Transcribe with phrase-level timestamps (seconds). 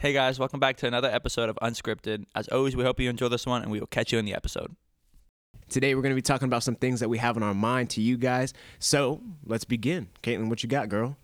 [0.00, 2.24] Hey guys, welcome back to another episode of Unscripted.
[2.34, 4.32] As always, we hope you enjoy this one and we will catch you in the
[4.32, 4.74] episode.
[5.68, 7.90] Today we're going to be talking about some things that we have on our mind
[7.90, 8.54] to you guys.
[8.78, 10.08] So let's begin.
[10.22, 11.18] Katelyn, what you got, girl?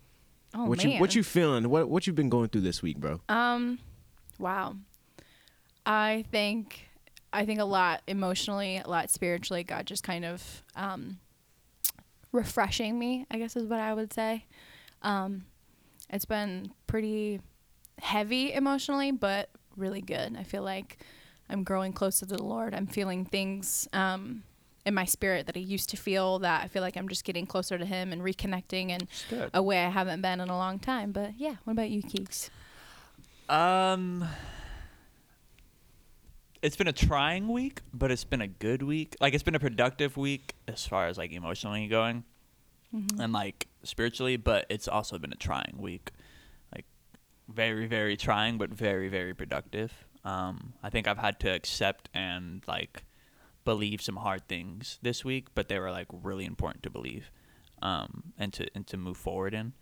[0.53, 0.91] Oh what man.
[0.91, 1.67] you what you feeling?
[1.67, 3.19] What what you been going through this week, bro?
[3.27, 3.79] Um,
[4.37, 4.75] wow.
[5.83, 6.87] I think
[7.33, 9.63] I think a lot emotionally, a lot spiritually.
[9.63, 11.17] God just kind of um,
[12.31, 13.25] refreshing me.
[13.31, 14.45] I guess is what I would say.
[15.01, 15.45] Um,
[16.11, 17.41] it's been pretty
[17.99, 20.35] heavy emotionally, but really good.
[20.37, 20.97] I feel like
[21.49, 22.73] I'm growing closer to the Lord.
[22.73, 24.43] I'm feeling things um,
[24.85, 26.39] in my spirit that I used to feel.
[26.39, 29.07] That I feel like I'm just getting closer to Him and reconnecting in
[29.53, 31.11] a way I haven't been in a long time.
[31.11, 32.49] But yeah, what about you, Keeks?
[33.49, 34.27] Um,
[36.61, 39.15] it's been a trying week, but it's been a good week.
[39.21, 42.25] Like it's been a productive week as far as like emotionally going,
[43.21, 44.35] and like spiritually.
[44.37, 46.11] But it's also been a trying week,
[47.47, 49.93] very very trying, but very very productive.
[50.23, 53.03] Um, I think I've had to accept and like
[53.63, 57.31] believe some hard things this week, but they were like really important to believe,
[57.81, 59.73] um, and to and to move forward in.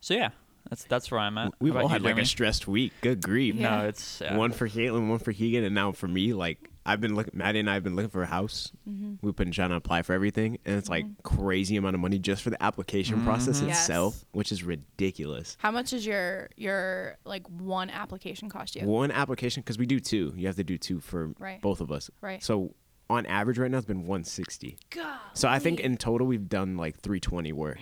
[0.00, 0.30] So yeah,
[0.68, 1.52] that's that's where I'm at.
[1.60, 2.92] We've How about all you, had like a stressed week.
[3.00, 3.54] Good grief.
[3.54, 3.78] Yeah.
[3.78, 4.36] No, it's yeah.
[4.36, 6.32] One for Katelyn, one for Keegan, and now for me.
[6.32, 8.72] Like I've been looking, Maddie and I have been looking for a house.
[8.88, 9.14] Mm-hmm.
[9.24, 12.42] We've been trying to apply for everything, and it's like crazy amount of money just
[12.42, 13.68] for the application process Mhm.
[13.68, 13.80] Yes.
[13.82, 15.56] itself, which is ridiculous.
[15.60, 18.84] How much does your your like one application cost you?
[18.86, 20.32] One application because we do two.
[20.36, 21.60] You have to do two for Right.
[21.62, 22.10] both of us.
[22.20, 22.42] Right.
[22.42, 22.74] So
[23.08, 24.76] on average, right now it's been 160.
[24.90, 25.18] God.
[25.34, 27.78] So I think in total we've done like 320 worth.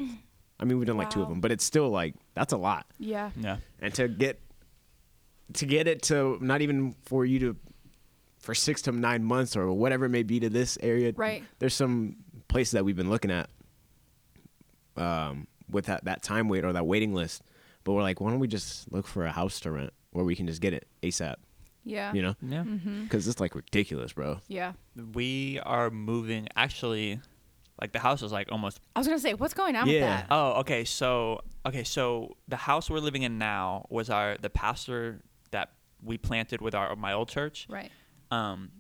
[0.58, 2.84] I mean, we've done like two of them, but it's still like that's a lot.
[2.98, 3.30] Yeah.
[3.40, 3.56] yeah.
[3.80, 4.40] And to get
[5.54, 7.56] to get it to not even for you to
[8.41, 11.12] for six to nine months or whatever it may be to this area.
[11.14, 11.44] Right.
[11.58, 12.16] There's some
[12.48, 13.48] places that we've been looking at
[14.97, 17.42] um, with that that time wait or that waiting list,
[17.84, 20.34] but we're like, why don't we just look for a house to rent where we
[20.34, 21.36] can just get it ASAP?
[21.84, 22.12] Yeah.
[22.12, 22.62] You know, Yeah.
[22.62, 24.41] because it's like ridiculous, bro.
[24.48, 24.72] Yeah.
[25.14, 27.20] We are moving actually
[27.81, 29.93] like the house is like almost I was gonna say, what's going on Yeah.
[29.94, 30.26] with that?
[30.31, 30.84] Oh, okay.
[30.84, 35.22] So, okay, so the house we're living in now was our the pastor
[35.53, 35.70] that
[36.03, 37.66] we planted with our my old church.
[37.70, 37.91] Right.
[38.30, 38.70] Um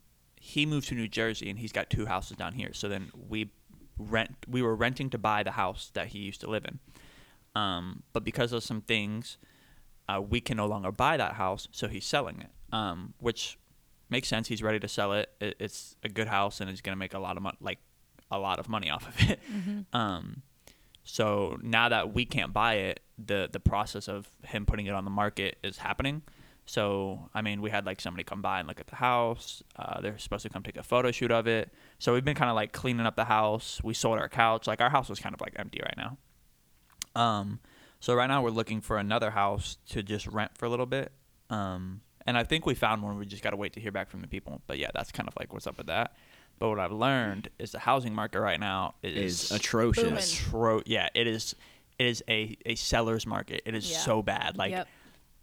[0.40, 2.72] he moved to New Jersey and he's got two houses down here.
[2.72, 3.50] So then we
[3.98, 6.78] rent we were renting to buy the house that he used to live in.
[7.54, 9.38] Um but because of some things
[10.10, 12.50] uh, we can no longer buy that house, so he's selling it.
[12.74, 13.58] Um, which
[14.08, 14.48] makes sense.
[14.48, 15.30] He's ready to sell it.
[15.40, 17.78] it it's a good house, and he's gonna make a lot of money, like
[18.30, 19.40] a lot of money off of it.
[19.92, 20.42] Um,
[21.02, 25.04] so now that we can't buy it, the the process of him putting it on
[25.04, 26.22] the market is happening.
[26.70, 29.60] So I mean, we had like somebody come by and look at the house.
[29.74, 31.72] Uh, they're supposed to come take a photo shoot of it.
[31.98, 33.80] So we've been kind of like cleaning up the house.
[33.82, 34.68] We sold our couch.
[34.68, 37.20] Like our house was kind of like empty right now.
[37.20, 37.58] Um,
[37.98, 41.10] so right now we're looking for another house to just rent for a little bit.
[41.50, 43.18] Um, and I think we found one.
[43.18, 44.62] We just got to wait to hear back from the people.
[44.68, 46.14] But yeah, that's kind of like what's up with that.
[46.60, 50.40] But what I've learned is the housing market right now is, Is atrocious.
[50.40, 51.56] Atro- yeah, it is.
[51.98, 53.62] It is a, a seller's market.
[53.66, 53.98] It is Yeah.
[53.98, 54.56] so bad.
[54.56, 54.86] Like, yep.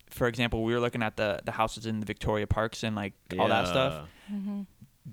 [0.09, 3.13] For example, we were looking at the the houses in the Victoria Parks and like
[3.37, 4.05] all that stuff.
[4.31, 4.61] Mm-hmm.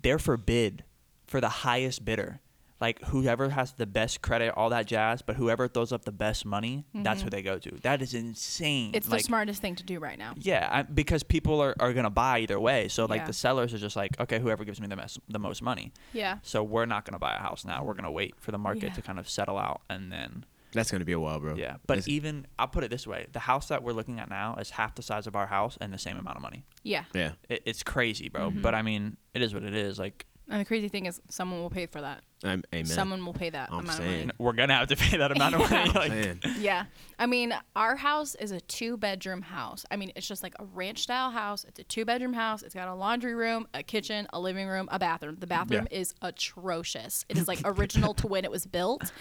[0.02, 0.84] They're for bid
[1.26, 2.40] for the highest bidder.
[2.80, 5.22] Like whoever has the best credit, all that jazz.
[5.22, 7.70] But whoever throws up the best money, that's who they go to.
[7.82, 8.88] That is insane.
[8.88, 8.96] Mm-hmm.
[8.96, 10.34] It's like, the smartest thing to do right now.
[10.36, 12.88] yeah, I, because people are, are gonna buy either way.
[12.88, 13.26] So like Yeah.
[13.28, 15.92] the sellers are just like, okay, whoever gives me the most the most money.
[16.12, 16.38] Yeah.
[16.42, 17.84] So we're not gonna buy a house now.
[17.84, 18.94] We're gonna wait for the market Yeah.
[18.94, 20.44] to kind of settle out and then
[20.74, 21.54] That's gonna be a while, bro.
[21.54, 21.76] yeah.
[21.86, 24.56] But It's- even I'll put it this way: the house that we're looking at now
[24.56, 26.64] is half the size of our house and the same amount of money.
[26.82, 27.04] Yeah.
[27.14, 27.32] yeah.
[27.48, 28.50] It, it's crazy, bro.
[28.50, 28.60] Mm-hmm.
[28.62, 29.98] But I mean, it is what it is.
[29.98, 32.22] Like And the crazy thing is, someone will pay for that.
[32.44, 32.84] I'm amen.
[32.84, 34.12] Someone will pay that I'm amount saying.
[34.20, 34.32] of money.
[34.38, 35.90] we're gonna have to pay that amount of money.
[36.34, 36.84] Like, Yeah.
[37.18, 39.86] I mean, our house is a two bedroom house.
[39.90, 41.64] I mean, it's just like a ranch style house.
[41.64, 42.62] It's a two bedroom house.
[42.62, 45.36] It's got a laundry room, a kitchen, a living room, a bathroom.
[45.38, 47.24] The bathroom is atrocious.
[47.30, 49.12] It is like original to when it was built.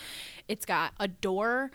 [0.49, 1.71] It's got a door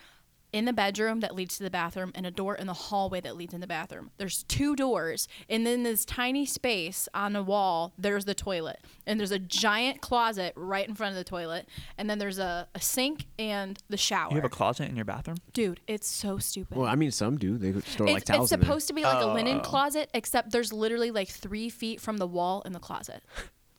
[0.51, 3.37] in the bedroom that leads to the bathroom and a door in the hallway that
[3.37, 4.11] leads in the bathroom.
[4.17, 8.79] There's two doors, and then this tiny space on the wall, there's the toilet.
[9.05, 11.67] And there's a giant closet right in front of the toilet.
[11.97, 14.29] And then there's a, a sink and the shower.
[14.31, 15.37] you have a closet in your bathroom?
[15.53, 16.77] Dude, it's so stupid.
[16.77, 17.57] Well, I mean, some do.
[17.57, 18.45] They store it's, like towels.
[18.45, 18.67] it's in there.
[18.67, 19.61] supposed to be like a linen Oh.
[19.61, 23.23] closet, except there's literally like three feet from the wall in the closet.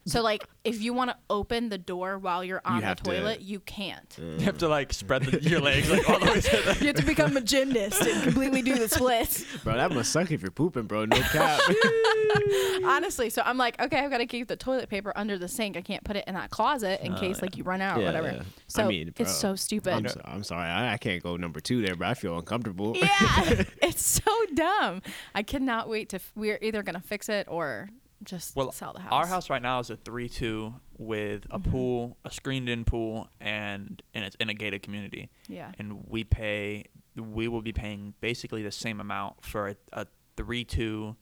[0.06, 3.10] So like, if you want to open the door while you're on the have to-
[3.10, 4.08] toilet, you can't.
[4.18, 4.38] Mm.
[4.40, 6.76] You have to like spread the, your legs like all the way to the.
[6.80, 9.44] You have to become a gymnast and completely do the splits.
[9.64, 11.04] Bro, that must suck if you're pooping, bro.
[11.04, 11.60] No cap.
[12.84, 15.76] Honestly, so I'm like, okay, I've got to keep the toilet paper under the sink.
[15.76, 18.00] I can't put it in that closet in uh, case like you run out or
[18.00, 18.32] Yeah, whatever.
[18.32, 18.42] yeah.
[18.68, 19.92] So I mean, bro, it's so stupid.
[19.92, 20.68] I'm, so, I'm sorry.
[20.68, 22.96] I, I can't go number two there, but I feel uncomfortable.
[22.96, 25.02] yeah, it's so dumb.
[25.34, 26.16] I cannot wait to.
[26.16, 27.88] F- we're either gonna fix it or
[28.24, 29.12] just Well, sell the house.
[29.12, 31.70] our house right now is a three-two with a Mm-hmm.
[31.70, 35.30] pool, a screened-in pool, and and it's in a gated community.
[35.48, 35.72] Yeah.
[35.78, 36.84] And we pay.
[37.16, 40.06] We will be paying basically the same amount for a, a
[40.36, 41.16] three-two,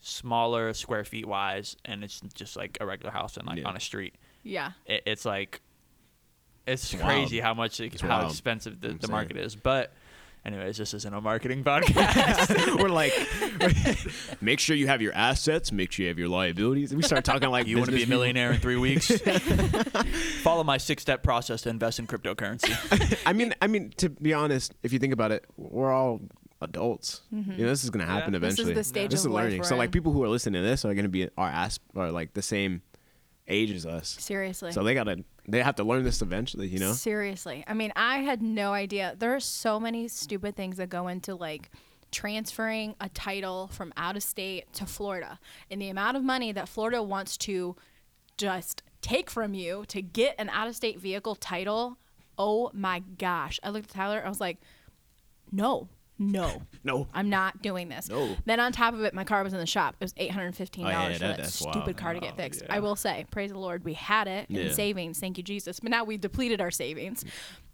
[0.00, 3.68] smaller square feet wise, and it's just like a regular house and like Yeah.
[3.68, 4.14] on a street.
[4.42, 4.72] Yeah.
[4.86, 5.60] It, it's like,
[6.66, 7.44] it's It's crazy wild.
[7.46, 8.30] how much it, It's how wild.
[8.30, 9.54] expensive the, the market is.
[9.56, 9.92] But,
[10.44, 12.76] anyways, this isn't a marketing podcast.
[12.82, 13.12] We're like,
[14.42, 16.94] make sure you have your assets, make sure you have your liabilities.
[16.94, 18.18] We start talking like you want to be a business people.
[18.20, 19.10] millionaire in three weeks?
[20.42, 23.20] Follow my six-step process to invest in cryptocurrency.
[23.26, 26.20] I mean, I mean, to be honest, if you think about it, we're all
[26.60, 27.22] adults.
[27.34, 27.52] Mm-hmm.
[27.52, 28.38] You know, this is gonna happen Yeah.
[28.40, 28.74] This is eventually.
[28.74, 29.64] the stage This is of learning.
[29.64, 32.34] So like people who are listening to this are gonna be our asp or like
[32.34, 32.82] the same
[33.48, 34.16] age as us.
[34.20, 34.72] Seriously.
[34.72, 36.68] So they gotta they have to learn this eventually.
[36.68, 36.92] You know.
[36.92, 37.64] Seriously.
[37.66, 39.14] I mean, I had no idea.
[39.18, 41.70] There are so many stupid things that go into like
[42.10, 45.38] transferring a title from out of state to Florida.
[45.70, 47.74] And the amount of money that Florida wants to
[48.36, 51.98] just take from you to get an out of state vehicle title.
[52.38, 53.58] Oh my gosh.
[53.62, 54.22] I looked at Tyler.
[54.24, 54.58] I was like,
[55.50, 55.88] no,
[56.18, 56.62] no.
[56.84, 57.06] No.
[57.14, 58.08] I'm not doing this.
[58.08, 58.34] No.
[58.44, 59.94] Then on top of it, my car was in the shop.
[60.00, 61.96] It was eight hundred fifteen dollars Oh, yeah, for that- that, stupid wild.
[61.96, 62.62] car to get Oh, fixed.
[62.62, 62.74] yeah.
[62.74, 64.62] I will say, praise the Lord, we had it Yeah.
[64.62, 65.20] in savings.
[65.20, 65.78] Thank you, Jesus.
[65.78, 67.24] But now we've depleted our savings,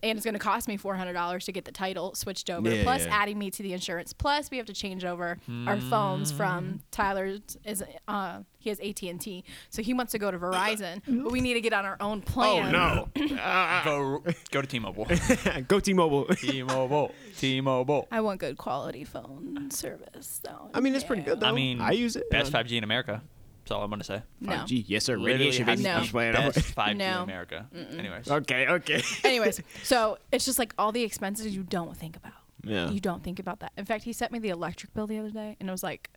[0.03, 2.69] and it's going to cost me four hundred dollars to get the title switched over.
[2.71, 3.17] Yeah, plus yeah.
[3.23, 4.13] adding me to the insurance.
[4.13, 6.37] Plus we have to change over our phones Hmm.
[6.37, 10.39] from Tyler's is uh he has AT and T, so he wants to go to
[10.39, 12.73] Verizon, but we need to get on our own plan Oh plan.
[12.73, 13.09] no.
[13.85, 15.07] go go to T-Mobile.
[15.69, 16.25] Go T-Mobile.
[16.35, 17.15] T-Mobile.
[17.39, 18.09] T-Mobile.
[18.11, 20.41] I want good quality phone service.
[20.45, 21.47] So I mean, it's pretty good though.
[21.47, 22.29] I mean, I use it.
[22.31, 23.23] Best 5G in America.
[23.69, 24.23] That's all I'm gonna say.
[24.41, 24.53] no.
[24.53, 24.85] 5G.
[24.87, 25.19] Yes, sir.
[25.19, 25.67] Literally Radiation.
[25.67, 25.89] has baby.
[25.91, 25.97] No.
[25.97, 26.33] I'm playing.
[26.33, 27.17] Best 5G No.
[27.19, 27.67] in America.
[27.99, 28.31] Anyways.
[28.31, 28.67] Okay.
[28.67, 29.03] Okay.
[29.25, 32.33] Anyways, so it's just like all the expenses you don't think about.
[32.65, 32.89] Yeah.
[32.89, 33.73] You don't think about that.
[33.77, 36.09] In fact, he sent me the electric bill the other day, and it was like,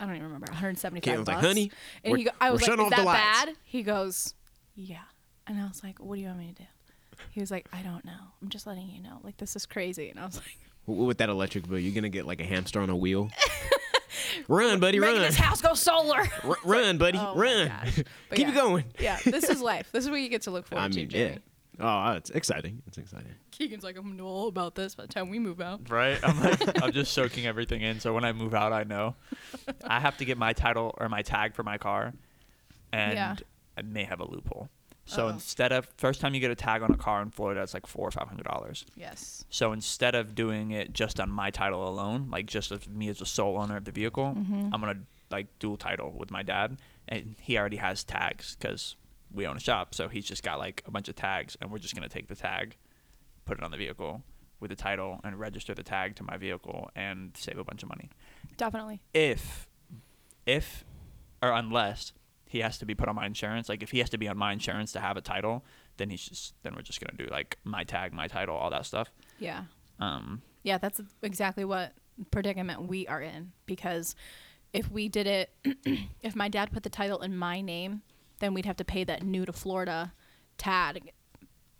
[0.00, 1.46] I don't even remember, 175 Katelyn's like, bucks.
[1.46, 1.70] "Honey,
[2.02, 3.56] and we're- he go, I we're was like, shutting is off the that lights." bad?
[3.64, 4.34] He goes,
[4.74, 4.96] yeah.
[5.46, 6.68] And I was like, what do you want me to do?
[7.32, 8.12] He was like, I don't know.
[8.42, 9.18] I'm just letting you know.
[9.22, 10.08] Like this is crazy.
[10.08, 12.80] And I was like, W- With that electric bill, you're gonna get like a hamster
[12.80, 13.30] on a wheel.
[14.48, 15.22] run, buddy, making run.
[15.22, 16.24] this house go solar.
[16.42, 17.70] R- run, buddy, Oh run.
[17.94, 18.06] Keep
[18.38, 18.48] yeah.
[18.48, 18.84] it going.
[18.98, 19.88] yeah, this is life.
[19.92, 21.18] This is what you get to look forward I mean, to.
[21.18, 21.28] yeah.
[21.28, 21.38] Jimmy.
[21.80, 22.82] Oh, uh, it's exciting.
[22.86, 23.32] It's exciting.
[23.50, 25.90] Keegan's like, I'm gonna know all about this by the time we move out.
[25.90, 26.18] Right?
[26.22, 29.16] I'm like I'm just soaking everything in so when I move out I know.
[29.84, 32.12] I have to get my title or my tag for my car
[32.92, 33.36] and Yeah.
[33.76, 34.68] I may have a loophole.
[35.06, 35.28] So Oh.
[35.28, 37.86] instead of first time you get a tag on a car in Florida it's like
[37.86, 38.86] four or five hundred dollars.
[38.96, 39.44] Yes.
[39.50, 43.18] So instead of doing it just on my title alone, like just as me as
[43.18, 44.70] the sole owner of the vehicle, Mm-hmm.
[44.72, 46.78] I'm gonna like dual title with my dad,
[47.08, 48.96] and he already has tags because
[49.32, 49.94] we own a shop.
[49.94, 52.36] So he's just got like a bunch of tags, and we're just gonna take the
[52.36, 52.76] tag,
[53.44, 54.22] put it on the vehicle
[54.60, 57.88] with the title, and register the tag to my vehicle and save a bunch of
[57.90, 58.08] money.
[58.56, 59.00] Definitely.
[59.12, 59.66] If,
[60.46, 60.84] if,
[61.42, 62.12] or unless
[62.54, 64.38] he has to be put on my insurance, like if he has to be on
[64.38, 65.64] my insurance to have a title,
[65.96, 68.86] then he's just then we're just gonna do like my tag, my title, all that
[68.86, 69.10] stuff.
[69.40, 69.64] Yeah.
[69.98, 71.92] Um, Yeah, that's exactly what
[72.30, 74.14] predicament we are in because
[74.72, 75.50] if we did it,
[76.22, 78.02] if my dad put the title in my name,
[78.38, 80.12] then we'd have to pay that new to Florida
[80.56, 81.12] tag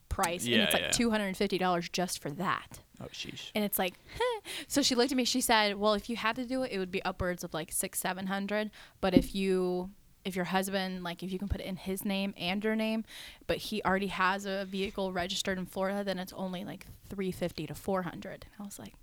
[0.09, 0.91] price, and it's like yeah.
[0.91, 2.81] two hundred and fifty dollars just for that.
[3.01, 3.51] oh sheesh.
[3.55, 3.95] And it's like,
[4.69, 5.25] so she looked at me.
[5.25, 7.73] She said, "Well, if you had to do it, it would be upwards of like
[7.73, 8.71] six, seven hundred.
[9.01, 9.91] But if you,
[10.25, 13.05] if your husband, like, if you can put it in his name and your name,
[13.47, 17.67] but he already has a vehicle registered in Florida, then it's only like three fifty
[17.67, 18.47] to four hundred.
[18.59, 18.95] I was like,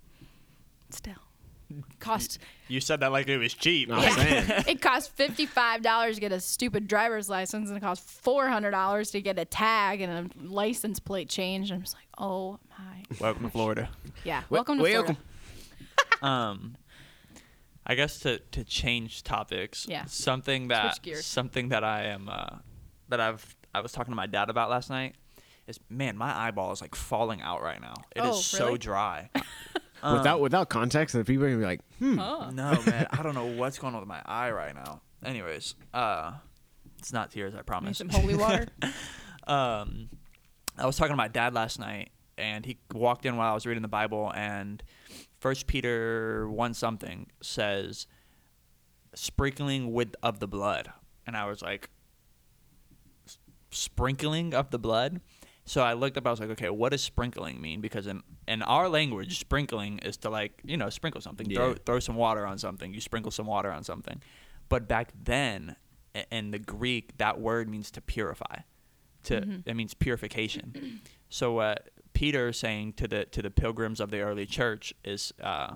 [0.90, 1.14] still,
[2.00, 2.38] cost.
[2.68, 3.88] You said that like it was cheap.
[3.88, 4.44] No, I'm saying.
[4.66, 8.48] it costs fifty five dollars to get a stupid driver's license, and it costs four
[8.48, 11.70] hundred dollars to get a tag and a license plate change.
[11.70, 13.88] And I'm just like, oh my, Welcome to Florida.
[14.24, 14.42] yeah.
[14.50, 15.16] Welcome to Florida.
[16.22, 16.76] Um,
[17.86, 19.86] I guess to to change topics.
[19.88, 20.04] Yeah.
[20.06, 22.58] Something that something that I am uh,
[23.08, 25.14] that I've I was talking to my dad about last night
[25.66, 27.94] is man, my eyeball is like falling out right now.
[28.14, 28.78] It is Oh, so really?
[28.78, 29.30] dry.
[30.02, 32.16] without without context, the people are gonna be like, hmm.
[32.16, 35.00] no man, I don't know what's going on with my eye right now.
[35.24, 36.32] Anyways, uh,
[36.98, 37.98] it's not tears, I Need promise.
[37.98, 38.66] some holy water.
[39.46, 40.08] um,
[40.78, 43.66] I was talking to my dad last night, and he walked in while I was
[43.66, 44.82] reading the Bible, and
[45.42, 48.06] First Peter one something says,
[49.14, 50.92] "Sprinkling with of the blood,"
[51.26, 51.90] and I was like,
[53.70, 55.20] sprinkling of the blood.
[55.64, 56.26] So I looked up.
[56.26, 57.80] I was like, okay, what does sprinkling mean?
[57.80, 61.74] Because in in our language, sprinkling is to like you know sprinkle something, throw Yeah.
[61.86, 62.92] throw some water on something.
[62.94, 64.22] You sprinkle some water on something.
[64.68, 65.76] But back then,
[66.30, 68.58] in the Greek, that word means to purify.
[69.24, 71.00] To it means purification.
[71.28, 71.74] So uh,
[72.12, 75.74] Peter saying to the to the pilgrims of the early church is uh,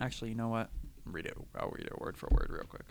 [0.00, 0.70] actually you know what
[1.04, 2.86] read it I'll read it word for word real quick.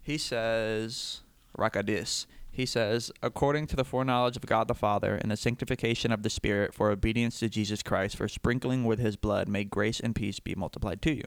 [0.00, 1.20] He says
[1.56, 2.26] Rakadis.
[2.54, 6.28] He says, according to the foreknowledge of God the Father and the sanctification of the
[6.28, 10.38] Spirit for obedience to Jesus Christ, for sprinkling with his blood, may grace and peace
[10.38, 11.24] be multiplied to you.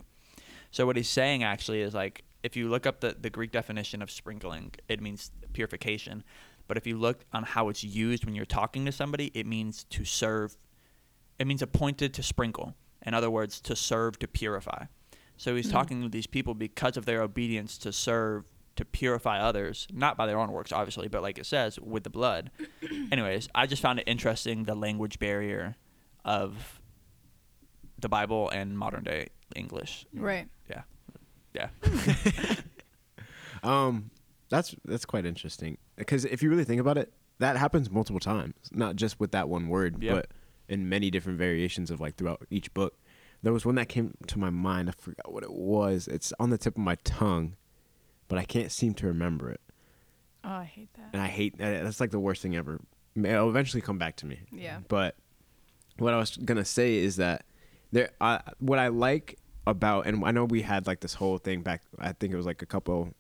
[0.69, 4.03] So what he's saying actually is like if you look up the, the Greek definition
[4.03, 6.23] of sprinkling, it means purification.
[6.67, 9.83] But if you look on how it's used when you're talking to somebody, it means
[9.91, 10.57] to serve
[11.37, 12.75] it means appointed to sprinkle.
[13.05, 14.85] In other words, to serve to purify.
[15.37, 18.45] So he's talking to these people because of their obedience to serve
[18.77, 22.09] to purify others, not by their own works, obviously, but like it says, with the
[22.09, 22.51] blood.
[23.11, 25.75] Anyways, I just found it interesting the language barrier
[26.23, 26.81] of
[27.99, 30.05] the Bible and modern day English.
[30.13, 30.47] Right.
[30.69, 30.83] Yeah.
[31.53, 31.67] Yeah.
[33.63, 34.11] Um,
[34.49, 38.55] that's that's quite interesting because if you really think about it, that happens multiple times,
[38.71, 40.13] not just with that one word, Yeah.
[40.15, 40.27] but
[40.67, 42.97] in many different variations of like throughout each book.
[43.43, 44.89] There was one that came to my mind.
[44.89, 46.07] I forgot what it was.
[46.07, 47.55] It's on the tip of my tongue,
[48.27, 49.61] but I can't seem to remember it,
[50.43, 51.09] Oh, I hate that.
[51.13, 51.83] and I hate that.
[51.83, 52.79] That's like the worst thing ever.
[53.15, 54.39] It'll eventually come back to me.
[54.51, 54.79] Yeah.
[54.87, 55.15] But
[55.99, 57.45] what I was gonna say is that
[57.91, 59.37] there, uh, what I like
[59.67, 61.83] about, and I know we had like this whole thing back.
[61.99, 63.13] I think it was like a couple,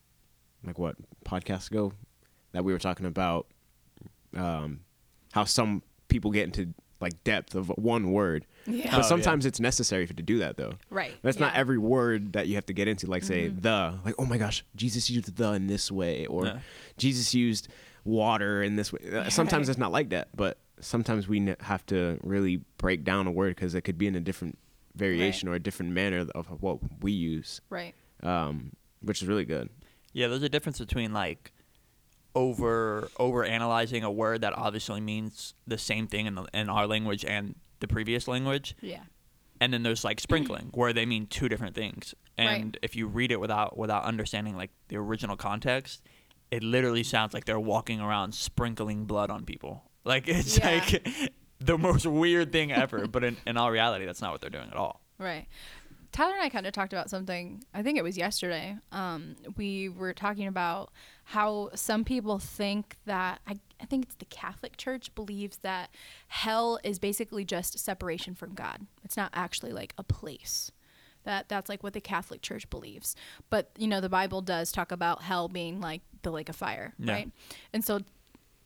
[0.65, 0.95] like what
[1.25, 1.93] podcasts ago,
[2.51, 3.47] that we were talking about,
[4.35, 4.81] um,
[5.33, 8.45] how some people get into like depth of one word.
[8.65, 8.89] Yeah.
[8.93, 10.73] Oh, But sometimes it's necessary for to do that though.
[10.89, 11.13] Right.
[11.21, 13.07] That's not every word that you have to get into.
[13.07, 13.59] Like say Mm-hmm.
[13.61, 16.59] the, like oh my gosh, Jesus used the in this way, or Yeah.
[16.97, 17.67] Jesus used
[18.05, 18.99] water in this way.
[19.11, 19.71] Uh, Sometimes Right.
[19.71, 23.55] it's not like that, but sometimes we n- have to really break down a word
[23.55, 24.57] because it could be in a different
[24.95, 27.93] variation or a different manner of what we use, Right.
[28.23, 29.69] um, which is really good.
[30.15, 31.51] Yeah, there's a difference between like
[32.33, 36.87] over over analyzing a word that obviously means the same thing in the in our
[36.87, 39.01] language and the previous language, Yeah.
[39.59, 42.15] and then there's like sprinkling where they mean two different things.
[42.37, 42.61] Right.
[42.61, 46.01] And if you read it without without understanding like the original context,
[46.51, 49.83] it literally sounds like they're walking around sprinkling blood on people.
[50.03, 50.69] Like it's Yeah.
[50.69, 51.07] like
[51.59, 54.67] the most weird thing ever, but in, in all reality that's not what they're doing
[54.69, 55.01] at all.
[55.17, 55.47] Right.
[56.15, 57.61] Tyler and I kind of talked about something.
[57.73, 58.77] I think it was yesterday.
[58.93, 60.91] Um, we were talking about
[61.25, 65.89] how some people think that I, I think it's the Catholic Church believes that
[66.29, 68.87] hell is basically just separation from God.
[69.03, 70.71] It's not actually like a place.
[71.25, 73.13] That that's like what the Catholic Church believes.
[73.49, 76.93] But you know, the Bible does talk about hell being like the lake of fire,
[76.97, 77.11] Yeah.
[77.13, 77.31] right?
[77.73, 77.99] And so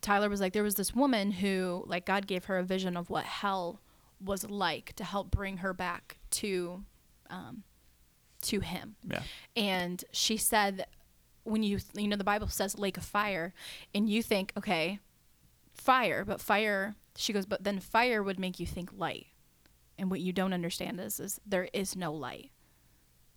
[0.01, 3.09] Tyler was like, there was this woman who, like, God gave her a vision of
[3.09, 3.81] what hell
[4.23, 6.83] was like to help bring her back to,
[7.29, 7.63] um,
[8.43, 8.95] to Him.
[9.03, 9.21] Yeah.
[9.55, 10.85] And she said,
[11.43, 13.53] when you, you know, the Bible says lake of fire,
[13.93, 14.99] and you think, okay,
[15.73, 19.27] fire, but fire, she goes, but then fire would make you think light.
[19.97, 22.51] And what you don't understand is, is there is no light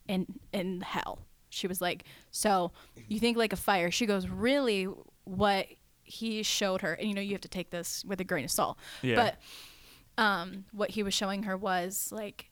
[0.06, 1.26] in in hell.
[1.50, 2.72] She was like, so
[3.08, 3.90] you think like a fire.
[3.90, 4.87] She goes, really,
[5.25, 5.66] what
[6.04, 8.50] he showed her, and you know, you have to take this with a grain of
[8.50, 8.78] salt.
[9.02, 9.16] Yeah.
[9.16, 12.50] But um, what he was showing her was like,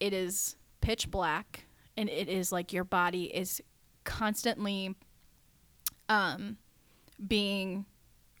[0.00, 3.60] it is pitch black, and it is like your body is
[4.04, 4.94] constantly
[6.08, 6.56] um,
[7.26, 7.84] being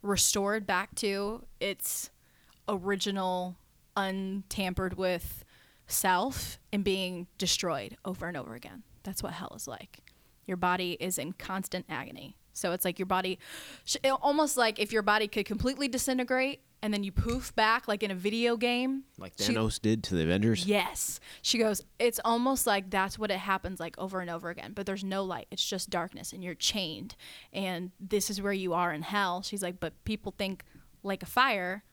[0.02, 2.10] restored back to its
[2.68, 3.56] original,
[3.96, 5.44] untampered with
[5.86, 8.82] self and being destroyed over and over again.
[9.02, 10.00] That's what hell is like.
[10.46, 12.36] Your body is in constant agony.
[12.58, 13.38] So it's like your body,
[14.22, 18.10] almost like if your body could completely disintegrate and then you poof back like in
[18.10, 19.04] a video game.
[19.18, 20.66] Like She- Thanos did to the Avengers.
[20.66, 21.18] Yes.
[21.42, 24.86] She goes, it's almost like that's what it happens like over and over again, but
[24.86, 25.46] there's no light.
[25.50, 27.16] It's just darkness and you're chained.
[27.52, 29.42] And this is where you are in hell.
[29.42, 30.64] She's like, but people think
[31.02, 31.84] like a fire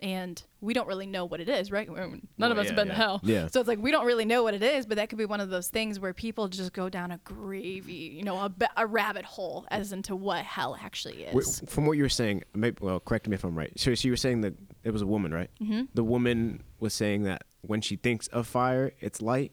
[0.00, 1.88] and we don't really know what it is, right?
[1.88, 2.92] None of us yeah, have been yeah.
[2.92, 3.20] to hell.
[3.22, 3.46] Yeah.
[3.48, 5.40] So it's like we don't really know what it is, but that could be one
[5.40, 9.24] of those things where people just go down a gravy, you know, a, a rabbit
[9.24, 11.62] hole as into what hell actually Wait, is.
[11.66, 13.72] from what you were saying, maybe, well, correct me if I'm right.
[13.78, 15.50] So, so you were saying that it was a woman, right?
[15.60, 15.82] Mm-hmm.
[15.94, 19.52] The woman was saying that when she thinks of fire, it's light.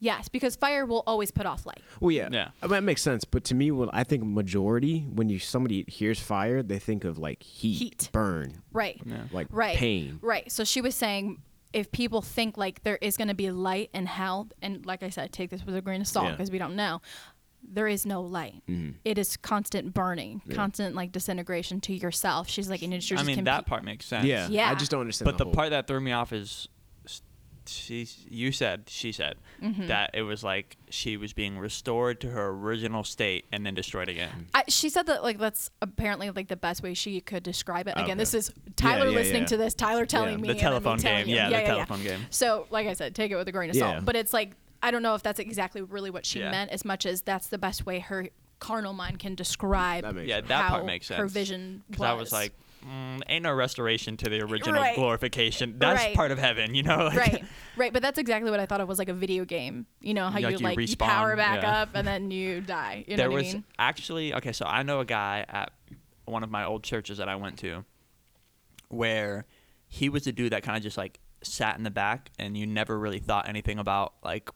[0.00, 1.82] Yes, because fire will always put off light.
[2.00, 2.48] Well, yeah, Yeah.
[2.62, 3.24] I mean, that makes sense.
[3.24, 7.18] But to me, well, I think majority when you somebody hears fire, they think of
[7.18, 8.08] like heat, Heat.
[8.12, 9.00] burn, Right.
[9.32, 10.18] like right pain.
[10.22, 11.42] right so she was saying
[11.72, 15.08] if people think like there is going to be light in hell and like i
[15.08, 16.32] said take this with a grain of salt Yeah.
[16.32, 17.00] because we don't know
[17.62, 18.62] there is no light.
[18.70, 18.92] Mm-hmm.
[19.04, 22.48] It is constant burning, constant like disintegration to yourself.
[22.48, 24.24] She's like, and it's I just mean, compe- that part makes sense.
[24.24, 24.70] Yeah, Yeah.
[24.70, 25.26] I just don't understand.
[25.26, 26.68] But the whole- part that threw me off is s-
[27.70, 29.88] she you said she said Mm-hmm.
[29.88, 34.08] that it was like she was being restored to her original state and then destroyed
[34.08, 34.46] again.
[34.54, 37.92] I, she said that like that's apparently like the best way she could describe it.
[37.92, 38.14] Again, Okay.
[38.14, 39.48] this is Tyler yeah, listening yeah.
[39.48, 40.36] to this, Tyler telling Yeah.
[40.38, 41.28] me The and then me telephone game.
[41.28, 41.34] you.
[41.36, 42.20] Yeah, the telephone game.
[42.30, 44.04] So, like I said, take it with a grain of salt.
[44.04, 46.50] But it's like I don't know if that's exactly really what she Yeah.
[46.50, 48.28] meant as much as that's the best way her
[48.60, 50.48] carnal mind can describe That makes Yeah, sense.
[50.48, 51.18] that how part makes sense.
[51.18, 51.96] her vision was.
[51.96, 52.52] Because I was like,
[52.86, 54.94] mm, ain't no restoration to the original Right.
[54.96, 55.74] glorification.
[55.78, 56.14] That's Right.
[56.16, 57.04] part of heaven, you know?
[57.06, 57.44] Like, right,
[57.76, 57.92] right.
[57.92, 59.86] But that's exactly what I thought it was like a video game.
[60.00, 61.82] You know how Like you you like you power back yeah.
[61.82, 63.04] up and then you die.
[63.06, 63.64] You know there what was I mean?
[63.78, 64.52] actually okay.
[64.52, 65.72] So I know a guy at
[66.24, 67.84] one of my old churches that I went to,
[68.88, 69.46] where
[69.88, 72.66] he was the dude that kind of just like sat in the back, and you
[72.66, 74.50] never really thought anything about like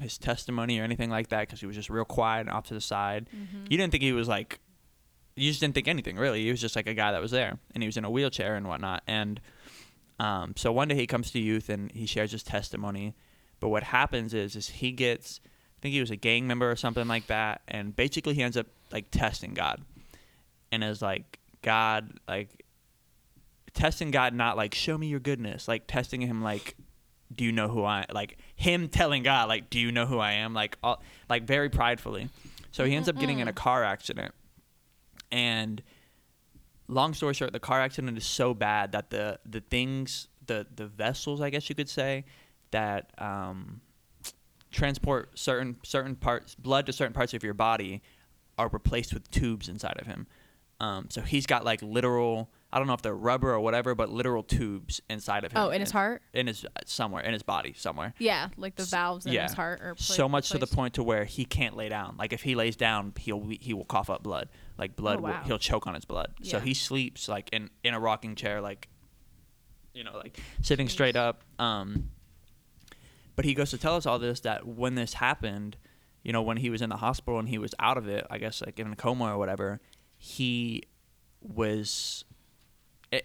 [0.00, 2.74] his testimony or anything like that because he was just real quiet and off to
[2.74, 3.28] the side.
[3.34, 3.64] Mm-hmm.
[3.68, 4.58] You didn't think he was like,
[5.36, 6.42] you just didn't think anything really.
[6.44, 8.56] He was just like a guy that was there, and he was in a wheelchair
[8.56, 9.02] and whatnot.
[9.06, 9.40] And
[10.18, 13.14] um, so one day he comes to youth and he shares his testimony.
[13.58, 16.76] But what happens is, is he gets, I think he was a gang member or
[16.76, 19.82] something like that, and basically he ends up like testing God,
[20.72, 22.64] and is like God, like
[23.74, 26.74] testing God, not like show me your goodness, like testing him like,
[27.32, 30.32] do you know who I like him telling God like, do you know who I
[30.32, 32.28] am, like all, like very pridefully.
[32.72, 34.34] So he ends up getting in a car accident,
[35.30, 35.82] and
[36.88, 40.86] long story short, the car accident is so bad that the the things, the the
[40.86, 42.24] vessels, I guess you could say,
[42.70, 43.80] that um,
[44.70, 48.02] transport certain certain parts, blood to certain parts of your body,
[48.58, 50.26] are replaced with tubes inside of him.
[50.80, 54.08] Um, so he's got like literal, I don't know if they're rubber or whatever, but
[54.08, 55.60] literal tubes inside of him.
[55.60, 56.22] Oh, in his heart?
[56.32, 58.14] In his somewhere in his body somewhere.
[58.18, 59.42] Yeah, like the valves in yeah.
[59.42, 62.16] his heart are so pla- much to the point to where he can't lay down.
[62.18, 64.48] Like if he lays down, he'll he will cough up blood.
[64.80, 65.42] Like blood, Oh, wow.
[65.44, 66.32] he'll choke on his blood.
[66.42, 68.88] So he sleeps like in in a rocking chair, like
[69.94, 71.42] you know, like sitting straight up.
[71.58, 72.10] Um,
[73.36, 75.76] but he goes to tell us all this that when this happened,
[76.22, 78.38] you know, when he was in the hospital and he was out of it, I
[78.38, 79.80] guess like in a coma or whatever,
[80.16, 80.82] he
[81.42, 82.24] was,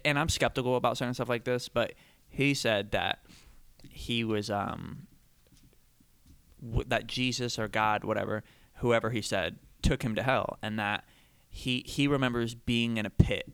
[0.04, 1.92] and I'm skeptical about certain stuff like this, but
[2.28, 3.20] he said that
[3.88, 5.06] he was um
[6.62, 8.42] w- that Jesus or God, whatever,
[8.76, 11.04] whoever he said, took him to hell, and that
[11.56, 13.48] he he remembers being in a pit,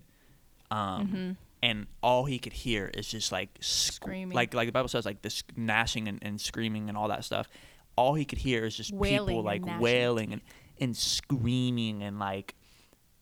[0.70, 4.34] um, and all he could hear is just like sc- Screaming.
[4.34, 7.48] like like the Bible says, like this gnashing and, and screaming and all that stuff.
[7.96, 10.40] All he could hear is just Wailing people like of wailing and,
[10.80, 12.54] and screaming and like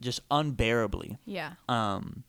[0.01, 1.55] just unbearably Yeah.
[1.69, 2.23] um,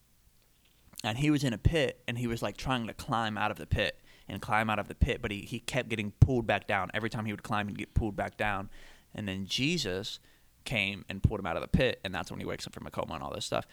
[1.04, 3.58] and he was in a pit and he was like trying to climb out of
[3.58, 3.98] the pit
[4.28, 7.10] and climb out of the pit but he, he kept getting pulled back down every
[7.12, 8.70] time he would climb he'd get pulled back down
[9.16, 10.20] and then jesus
[10.66, 12.88] came and pulled him out of the pit and that's when he wakes up from
[12.88, 13.66] a coma and all this stuff.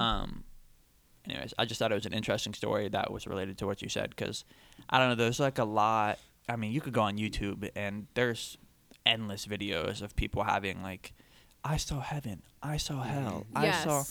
[0.00, 0.44] Um,
[1.28, 3.88] anyways i just thought it was an interesting story that was related to what you
[3.88, 4.44] said because
[4.90, 8.06] i don't know there's like a lot i mean you could go on youtube and
[8.14, 8.56] there's
[9.04, 11.12] endless videos of people having like
[11.64, 12.42] i saw heaven.
[12.62, 13.46] I saw hell.
[13.54, 14.04] I saw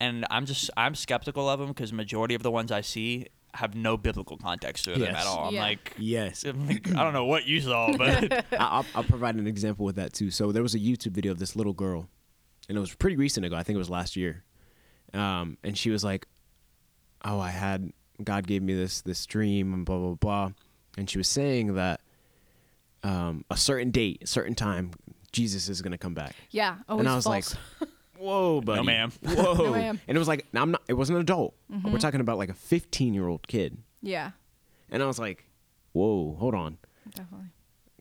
[0.00, 3.74] and I'm just I'm skeptical of them because majority of the ones I see have
[3.74, 5.14] no biblical context to them Yes.
[5.16, 5.48] at all.
[5.48, 5.62] I'm Yeah.
[5.62, 9.36] like, Yes, I'm like, I don't know what you saw, but I- I'll, I'll provide
[9.36, 10.30] an example with that too.
[10.30, 12.08] So there was a YouTube video of this little girl,
[12.68, 13.56] and it was pretty recent ago.
[13.56, 14.44] I think it was last year.
[15.12, 16.26] Um, and she was like,
[17.24, 20.50] "Oh, I had God gave me this this dream and blah blah blah,"
[20.98, 22.00] and she was saying that
[23.02, 24.92] um, a certain date, a certain time,
[25.30, 26.34] Jesus is gonna come back.
[26.50, 26.76] Yeah.
[26.88, 27.54] And I was false.
[27.80, 27.88] like,
[28.18, 29.12] "Whoa, buddy, No, ma'am.
[29.22, 30.00] whoa!" No, ma'am.
[30.08, 30.82] And it was like, now I'm not.
[30.88, 31.54] It wasn't an adult.
[31.84, 34.30] We're talking about like a 15 year old kid, yeah.
[34.90, 35.44] and I was like,
[35.92, 36.78] "Whoa, hold on,
[37.14, 37.48] Definitely.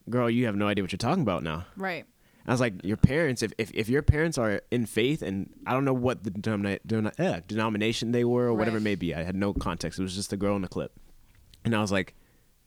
[0.10, 2.06] girl, you have no idea what you're talking about now." Right.
[2.46, 5.72] I was like, your parents, if, if, if your parents are in faith, and I
[5.72, 9.16] don't know what the denomina- denom- eh, denomination they were or whatever it may be,
[9.16, 9.98] I had no context.
[9.98, 10.92] It was just a girl in the clip.
[11.64, 12.16] And I was like,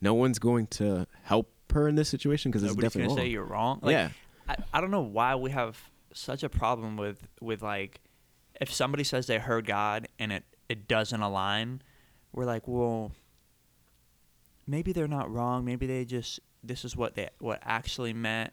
[0.01, 3.25] no one's going to help her in this situation because it's nobody's definitely gonna wrong.
[3.27, 3.79] say you're wrong.
[3.83, 4.09] Like, Yeah.
[4.49, 5.77] I, I don't know why we have
[6.13, 8.01] such a problem with with like
[8.59, 11.81] if somebody says they heard God and it it doesn't align,
[12.33, 13.11] we're like, well,
[14.65, 15.63] maybe they're not wrong.
[15.65, 18.51] Maybe they just this is what they what actually meant.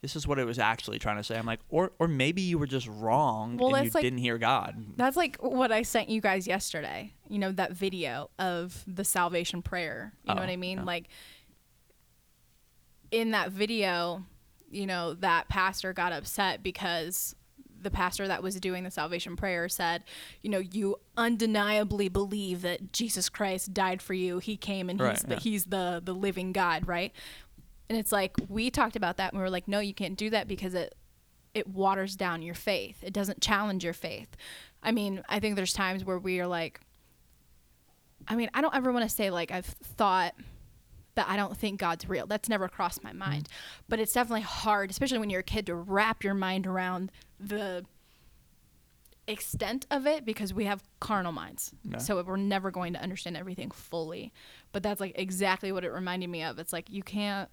[0.00, 1.36] This is what it was actually trying to say.
[1.36, 4.20] I'm like, or or maybe you were just wrong Well, and you that's like- didn't
[4.20, 4.76] hear God.
[4.96, 7.14] That's like what I sent you guys yesterday.
[7.28, 10.12] You know, that video of the salvation prayer.
[10.22, 10.78] You know Oh, what I mean?
[10.78, 10.84] yeah.
[10.84, 11.08] Like
[13.10, 14.24] in that video,
[14.70, 17.34] you know, that pastor got upset because
[17.80, 20.02] the pastor that was doing the salvation prayer said,
[20.42, 24.38] you know, you undeniably believe that Jesus Christ died for you.
[24.38, 25.40] He came and Right, he's the, yeah.
[25.40, 27.12] he's the the living God, right?
[27.88, 30.30] And it's like we talked about that and we were like, no, you can't do
[30.30, 30.94] that because it
[31.54, 32.98] it waters down your faith.
[33.02, 34.36] It doesn't challenge your faith.
[34.82, 36.80] I mean, I think there's times where we are like,
[38.26, 40.34] I mean, I don't ever want to say like I've thought
[41.18, 42.28] that I don't think God's real.
[42.28, 43.48] That's never crossed my mind.
[43.48, 43.82] Mm.
[43.88, 47.84] But it's definitely hard, especially when you're a kid, to wrap your mind around the
[49.26, 51.72] extent of it because we have carnal minds.
[51.82, 51.98] Yeah.
[51.98, 54.32] So we're never going to understand everything fully.
[54.70, 56.60] But that's like exactly what it reminded me of.
[56.60, 57.50] It's like you can't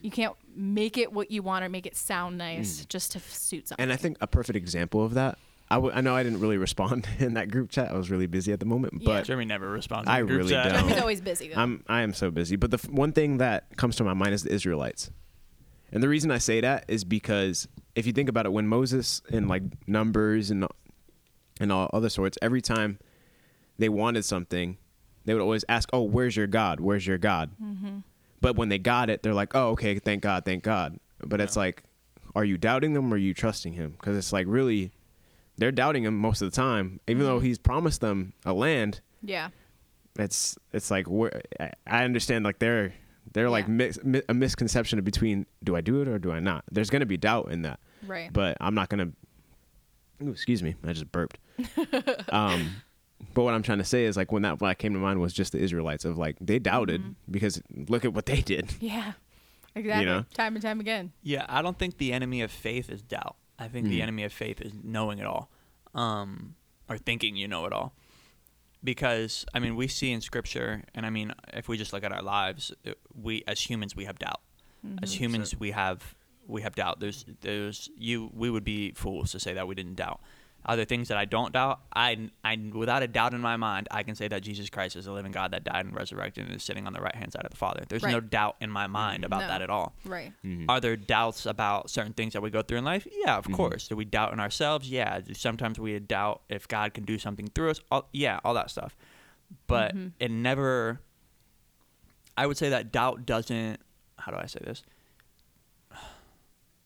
[0.00, 2.88] you can't make it what you want or make it sound nice mm.
[2.88, 3.82] just to suit something.
[3.82, 5.36] And I think a perfect example of that,
[5.70, 7.90] I, w- I know I didn't really respond in that group chat.
[7.90, 9.04] I was really busy at the moment, Yeah.
[9.06, 10.08] but Jeremy never responds.
[10.08, 10.64] I in group really chat.
[10.72, 10.80] don't.
[10.80, 11.60] Jeremy's always busy though.
[11.60, 12.56] I'm I am so busy.
[12.56, 15.10] But the f- one thing that comes to my mind is the Israelites,
[15.92, 19.22] and the reason I say that is because if you think about it, when Moses
[19.32, 20.66] and like Numbers and
[21.60, 22.98] and all other sorts, every time
[23.78, 24.76] they wanted something,
[25.24, 26.80] they would always ask, "Oh, where's your God?
[26.80, 27.98] Where's your God?" Mm-hmm.
[28.40, 31.56] But when they got it, they're like, "Oh, okay, thank God, thank God." But it's
[31.56, 31.84] like,
[32.34, 33.92] are you doubting them or are you trusting Him?
[33.92, 34.90] Because it's like really,
[35.56, 39.48] they're doubting Him most of the time, even though He's promised them a land yeah.
[40.18, 41.06] it's it's like
[41.60, 42.92] I- I understand like they're
[43.32, 46.64] they're like mis, mi- a misconception between do I do it or do I not.
[46.70, 48.32] There's gonna be doubt in that, Right.
[48.32, 49.10] but I'm not gonna.
[50.22, 51.38] Ooh, excuse me, I just burped.
[52.28, 52.76] um,
[53.32, 55.32] but what I'm trying to say is like when that what came to mind was
[55.32, 57.12] just the Israelites of like they doubted Mm-hmm.
[57.32, 58.72] because look at what they did.
[58.80, 59.12] yeah.
[59.76, 60.04] Exactly.
[60.06, 60.24] know?
[60.34, 61.10] Time and time again.
[61.24, 63.34] Yeah, I don't think the enemy of faith is doubt.
[63.58, 65.50] I think the enemy of faith is knowing it all,
[65.94, 66.54] um,
[66.88, 67.94] or thinking you know it all.
[68.82, 72.12] Because I mean, we see in Scripture, and I mean, if we just look at
[72.12, 74.40] our lives, uh, we as humans we have doubt.
[75.02, 76.14] As humans, we have
[76.46, 77.00] we have doubt.
[77.00, 78.30] There's there's you.
[78.34, 80.20] We would be fools to say that we didn't doubt.
[80.66, 81.80] Are there things that I don't doubt?
[81.94, 85.06] I, I without a doubt in my mind, I can say that Jesus Christ is
[85.06, 87.44] a living God that died and resurrected and is sitting on the right hand side
[87.44, 87.84] of the Father.
[87.88, 89.32] There's no doubt in my mind mm-hmm.
[89.32, 89.48] about No.
[89.48, 89.94] that at all.
[90.06, 90.32] Right.
[90.44, 90.70] Mm-hmm.
[90.70, 93.06] Are there doubts about certain things that we go through in life?
[93.12, 93.54] Yeah, of mm-hmm.
[93.54, 93.88] course.
[93.88, 94.90] Do we doubt in ourselves?
[94.90, 95.20] Yeah.
[95.34, 97.80] Sometimes we doubt if God can do something through us?
[97.90, 98.96] All, yeah, all that stuff.
[99.66, 101.00] But it never.
[102.36, 103.80] I would say that doubt doesn't.
[104.18, 104.82] How do I say this?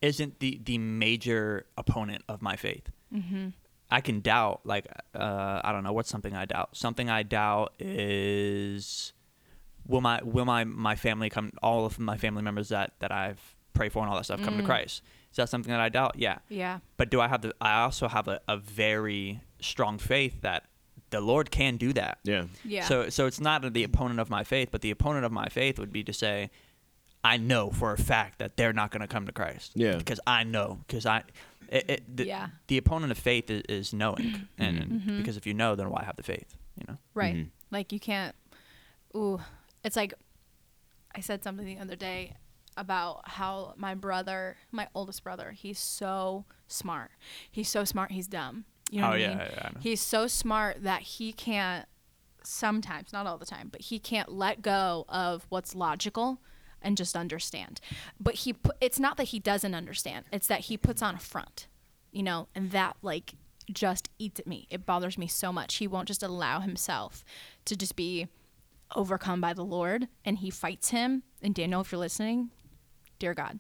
[0.02, 2.90] Isn't the the major opponent of my faith.
[3.14, 3.48] Mm-hmm.
[3.90, 6.76] I can doubt, like, uh, I don't know, what's something I doubt?
[6.76, 9.12] Something I doubt is
[9.86, 13.56] will my will my my family come all of my family members that that I've
[13.72, 15.02] prayed for and all that stuff come to Christ?
[15.30, 16.16] Is that something that I doubt?
[16.16, 16.38] Yeah.
[16.48, 16.78] Yeah.
[16.96, 20.64] But do I have the I also have a, a very strong faith that
[21.10, 22.18] the Lord can do that.
[22.22, 22.84] Yeah, Yeah.
[22.84, 25.78] So so it's not the opponent of my faith, but the opponent of my faith
[25.78, 26.50] would be to say,
[27.24, 29.72] I know for a fact that they're not going to come to Christ.
[29.74, 29.96] Yeah.
[29.96, 31.22] Because I know because I.
[31.68, 32.48] It, it, the, Yeah.
[32.66, 35.18] the opponent of faith is, is knowing, and Mm-hmm.
[35.18, 36.56] because if you know, then why have the faith?
[36.76, 36.98] You know.
[37.14, 37.36] Right.
[37.36, 37.48] Mhm.
[37.70, 38.34] Like you can't.
[39.16, 39.40] Ooh,
[39.84, 40.14] it's like
[41.14, 42.34] I said something the other day
[42.76, 47.10] about how my brother, my oldest brother, he's so smart.
[47.50, 48.12] He's so smart.
[48.12, 48.64] He's dumb.
[48.90, 49.38] You know Oh, what I yeah, mean?
[49.38, 49.80] yeah, I know.
[49.80, 51.86] He's so smart that he can't.
[52.44, 56.40] Sometimes, not all the time, but he can't let go of what's logical
[56.82, 57.80] and just understand.
[58.20, 60.26] But he, it's not that he doesn't understand.
[60.32, 61.66] It's that he puts on a front,
[62.12, 63.34] you know, and that like
[63.70, 64.66] just eats at me.
[64.70, 65.76] It bothers me so much.
[65.76, 67.24] He won't just allow himself
[67.66, 68.28] to just be
[68.96, 71.22] overcome by the Lord and he fights him.
[71.42, 72.50] And Daniel, if you're listening,
[73.18, 73.58] dear God.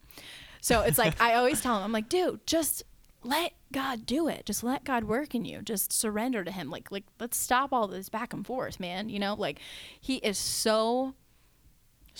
[0.60, 2.82] So it's like I always tell him, I'm like, dude, just
[3.22, 4.46] let God do it.
[4.46, 5.62] Just let God work in you.
[5.62, 6.70] Just surrender to him.
[6.70, 9.08] Like like let's stop all this back and forth, man.
[9.08, 9.60] You know, like
[10.00, 11.14] he is so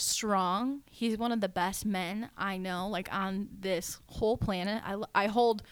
[0.00, 0.82] strong.
[0.90, 4.82] He's one of the best men I know, like on this whole planet.
[4.84, 5.62] I, I hold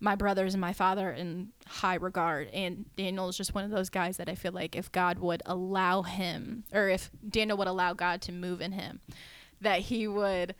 [0.00, 2.48] my brothers and my father in high regard.
[2.48, 5.42] And Daniel is just one of those guys that I feel like if God would
[5.44, 9.00] allow him, or if Daniel would allow God to move in him,
[9.60, 10.54] that he would.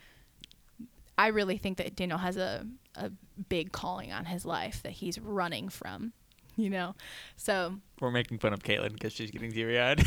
[1.16, 3.10] I really think that Daniel has a, a
[3.48, 6.14] big calling on his life that he's running from,
[6.56, 6.94] you know?
[7.36, 10.02] So, We're making fun of Katelyn because she's getting teary eyed.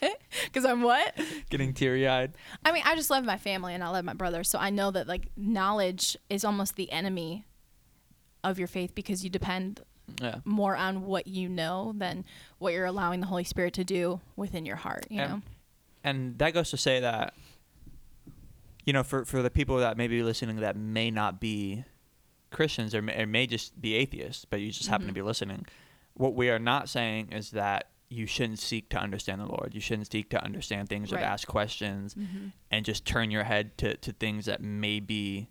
[0.52, 1.18] because I'm what?
[1.50, 2.32] getting teary eyed.
[2.64, 4.44] I mean, I just love my family and I love my brother.
[4.44, 7.46] So I know that like knowledge is almost the enemy
[8.44, 9.80] of your faith because you depend
[10.20, 10.40] Yeah.
[10.44, 12.24] more on what you know than
[12.58, 15.24] what you're allowing the Holy Spirit to do within your heart, you know?
[15.24, 15.42] And,
[16.04, 17.34] and that goes to say that,
[18.84, 21.84] you know, for, for the people that may be listening that may not be
[22.50, 25.20] Christians or may, or may just be atheists, but you just happen to mm-hmm.
[25.20, 25.66] be listening,
[26.14, 29.70] what we are not saying is that you shouldn't seek to understand the Lord.
[29.74, 31.22] You shouldn't seek to understand things or Right.
[31.22, 32.14] to ask questions
[32.70, 35.48] and just turn your head to, to things that may be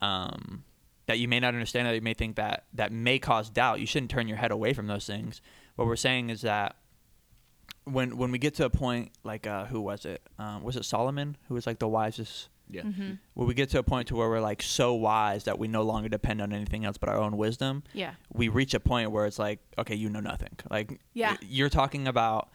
[0.00, 0.64] um,
[1.06, 3.80] that you may not understand that you may think that that may cause doubt.
[3.80, 5.40] You shouldn't turn your head away from those things.
[5.76, 6.76] What we're saying is that
[7.84, 10.22] when when we get to a point like uh, who was it?
[10.38, 12.82] Um, was it Solomon who was like the wisest Yeah.
[13.34, 15.82] When we get to a point to where we're like so wise that we no
[15.82, 18.14] longer depend on anything else but our own wisdom, Yeah.
[18.32, 20.56] we reach a point where it's like, okay, you know nothing.
[20.70, 21.36] Like, Yeah.
[21.42, 22.48] you're talking about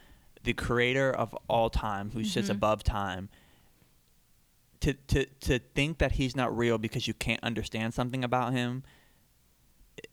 [0.44, 2.28] the creator of all time who Mm-hmm.
[2.28, 3.30] sits above time.
[4.82, 8.84] To, to, to think that he's not real because you can't understand something about him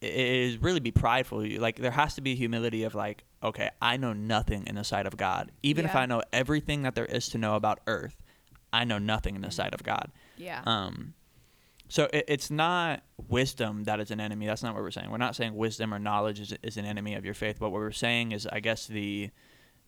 [0.03, 1.47] i- is really be prideful.
[1.47, 4.83] You- Like there has to be humility of like, okay, I know nothing in the
[4.83, 5.53] sight of God.
[5.63, 8.17] Even if I know everything that there is to know about earth,
[8.81, 10.11] I know nothing in the sight of God.
[10.37, 10.63] Yeah.
[10.67, 11.15] Um,
[11.89, 14.47] so it, it's not wisdom that is an enemy.
[14.47, 15.11] That's not what we're saying.
[15.11, 17.61] We're not saying wisdom or knowledge is, is an enemy of your faith.
[17.61, 19.31] What we're saying is, I guess the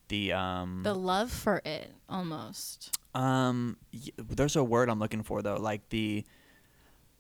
[0.09, 2.97] the um the love for it almost.
[3.15, 6.25] um y- there's a word I'm looking for though, like the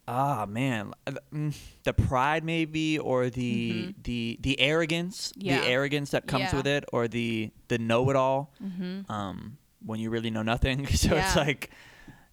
[0.07, 1.55] ah man, uh, mm,
[1.85, 5.47] the pride maybe or the the the arrogance, Mm-hmm.
[5.49, 5.61] Yeah.
[5.61, 6.57] the arrogance that comes Yeah.
[6.57, 8.53] with it, or the the know it all.
[8.65, 9.11] Mm-hmm.
[9.13, 10.87] Um, when you really know nothing.
[10.95, 11.71] so it's like,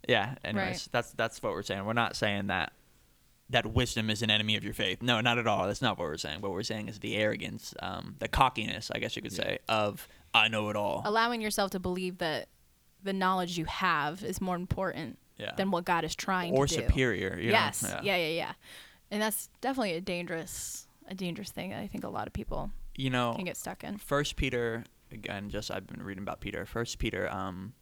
[0.08, 0.36] yeah.
[0.44, 0.88] Anyways, Right.
[0.92, 1.86] that's that's what we're saying.
[1.86, 2.74] We're not saying that
[3.50, 5.02] that wisdom is an enemy of your faith.
[5.04, 5.68] No, not at all.
[5.68, 6.42] That's not what we're saying.
[6.42, 10.08] What we're saying is the arrogance, um, the cockiness, I guess you could say, of
[10.34, 11.04] I know it all.
[11.06, 12.48] Allowing yourself to believe that
[13.04, 15.52] the knowledge you have is more important Yeah.
[15.58, 16.82] than what God is trying or to do.
[16.82, 17.38] Or superior.
[17.40, 17.84] Yes.
[17.84, 18.00] Know?
[18.02, 18.54] yeah, yeah, yeah.
[19.12, 22.72] And that's definitely a dangerous a dangerous thing that I think a lot of people
[22.96, 23.98] You know, can get stuck in.
[24.00, 25.50] First Peter again.
[25.50, 26.66] Just I've been reading about Peter.
[26.66, 27.32] First Peter.
[27.32, 27.74] Um,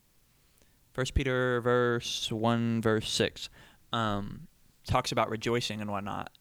[0.94, 3.50] First Peter verse one verse six,
[3.92, 4.48] um,
[4.86, 6.32] talks about rejoicing and whatnot,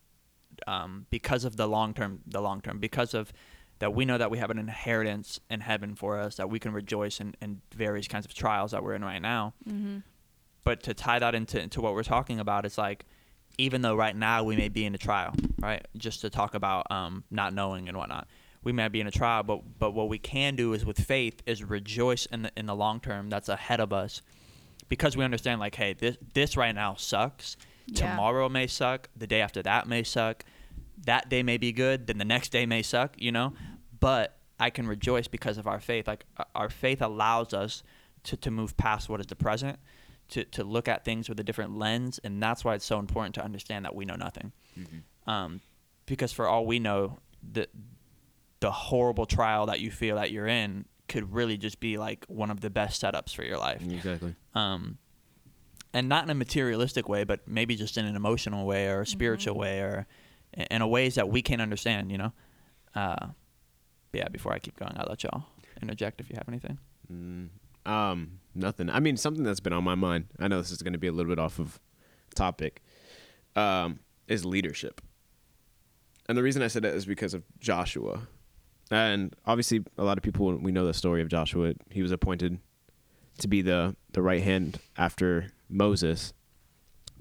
[0.67, 2.19] um, because of the long term.
[2.27, 3.33] The long term because of
[3.79, 6.71] that we know that we have an inheritance in heaven for us that we can
[6.71, 9.55] rejoice in, in various kinds of trials that we're in right now.
[9.67, 9.97] Mm-hmm.
[10.63, 13.05] But to tie that into into what we're talking about, it's like
[13.57, 15.83] even though right now we may be in a trial, right?
[15.97, 18.27] Just to talk about um, not knowing and whatnot,
[18.63, 21.41] we may be in a trial, but but what we can do is with faith
[21.45, 24.21] is rejoice in the in the long term that's ahead of us,
[24.89, 27.57] because we understand like, hey, this this right now sucks.
[27.85, 28.11] Yeah.
[28.11, 29.09] Tomorrow may suck.
[29.15, 30.45] The day after that may suck.
[31.05, 32.07] That day may be good.
[32.07, 33.15] Then the next day may suck.
[33.17, 33.53] You know,
[33.99, 36.07] but I can rejoice because of our faith.
[36.07, 37.83] Like uh, our faith allows us
[38.23, 39.79] to to move past what is the present
[40.29, 43.35] to, to look at things with a different lens and that's why it's so important
[43.35, 44.51] to understand that we know nothing
[45.27, 45.59] um,
[46.05, 47.19] because for all we know
[47.51, 47.67] the
[48.63, 52.49] the horrible trial that you feel that you're in could really just be like one
[52.49, 54.35] of the best setups for your life Exactly.
[54.55, 54.97] um,
[55.93, 59.05] and not in a materialistic way but maybe just in an emotional way or a
[59.05, 60.07] spiritual way or
[60.53, 62.31] in, in a ways that we can't understand you know
[62.95, 63.27] uh,
[64.13, 65.43] yeah before i keep going i'll let y'all
[65.81, 66.77] interject if you have anything
[67.11, 67.49] Mm,
[67.85, 68.89] um, nothing.
[68.89, 70.27] I mean, something that's been on my mind.
[70.39, 71.81] I know this is going to be a little bit off of
[72.33, 72.81] topic.
[73.57, 73.99] Um,
[74.29, 75.01] is leadership,
[76.29, 78.21] and the reason I said that is because of Joshua,
[78.95, 81.73] and obviously a lot of people we know the story of Joshua.
[81.89, 82.59] He was appointed
[83.39, 86.33] to be the the right hand after Moses,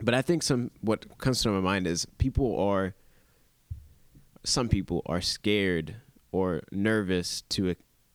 [0.01, 2.95] but I think some what comes to my mind is people are
[4.45, 5.97] some people are scared
[6.33, 7.75] or nervous to uh,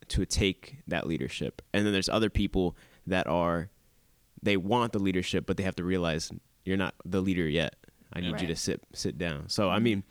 [0.10, 1.62] to take that leadership.
[1.74, 3.70] And then there's other people that are
[4.41, 6.32] they want the leadership, but they have to realize
[6.65, 7.76] you're not the leader yet.
[8.13, 9.50] I need you to sit sit down.
[9.50, 9.84] So I mm-hmm.
[9.84, 10.04] mean,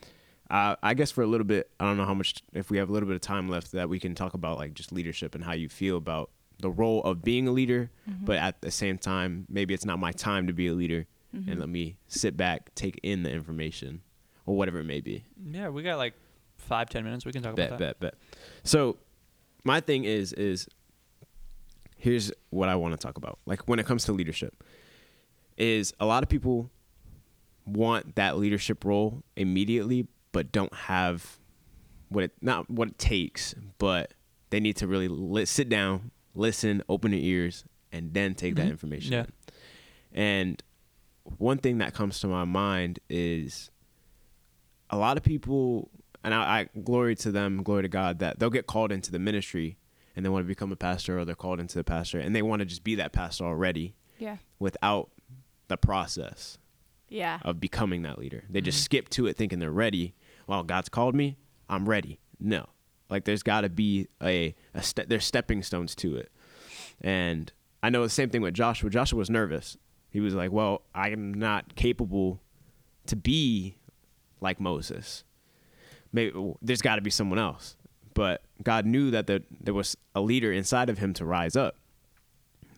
[0.50, 2.88] uh, I guess for a little bit, I don't know how much if we have
[2.88, 5.42] a little bit of time left that we can talk about like just leadership and
[5.42, 6.30] how you feel about
[6.60, 10.12] the role of being a leader, but at the same time, maybe it's not my
[10.12, 14.00] time to be a leader, and let me sit back, take in the information,
[14.46, 15.24] or whatever it may be.
[15.50, 16.14] yeah we got like
[16.56, 18.40] five ten minutes we can talk Bet, about that bet, bet.
[18.62, 18.96] So,
[19.64, 20.66] my thing is, is
[21.98, 23.38] here's what I want to talk about.
[23.44, 24.64] Like when it comes to leadership,
[25.58, 26.70] is a lot of people
[27.66, 31.38] want that leadership role immediately, but don't have
[32.10, 34.12] what it not what it takes, but
[34.50, 38.66] they need to really li- sit down, listen, open their ears, and then take that
[38.66, 38.70] Mhm.
[38.70, 39.12] information.
[39.14, 39.20] Yeah.
[39.20, 39.28] in.
[40.12, 40.62] And
[41.38, 43.70] one thing that comes to my mind is
[44.90, 45.90] a lot of people,
[46.22, 49.18] and I, I glory to them, glory to God, that they'll get called into the
[49.18, 49.78] ministry
[50.14, 52.42] and they want to become a pastor or they're called into the pastor and they
[52.42, 54.36] want to just be that pastor already Yeah.
[54.58, 55.10] without
[55.68, 56.58] the process
[57.08, 57.40] Yeah.
[57.42, 58.44] of becoming that leader.
[58.50, 58.84] They just Mhm.
[58.84, 60.14] skip to it thinking they're ready.
[60.46, 61.36] Well, God's called me.
[61.68, 62.20] I'm ready.
[62.38, 62.66] No.
[63.08, 66.30] Like there's got to be a, a ste- there's stepping stones to it.
[67.00, 68.90] And I know the same thing with Joshua.
[68.90, 69.76] Joshua was nervous.
[70.10, 72.40] He was like, "Well, I am not capable
[73.06, 73.76] to be
[74.40, 75.24] like Moses.
[76.12, 77.76] Maybe there's got to be someone else."
[78.14, 81.76] But God knew that there, there was a leader inside of him to rise up.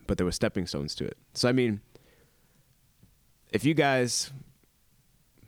[0.05, 1.17] But there were stepping stones to it.
[1.33, 1.79] So I mean,
[3.51, 4.31] if you guys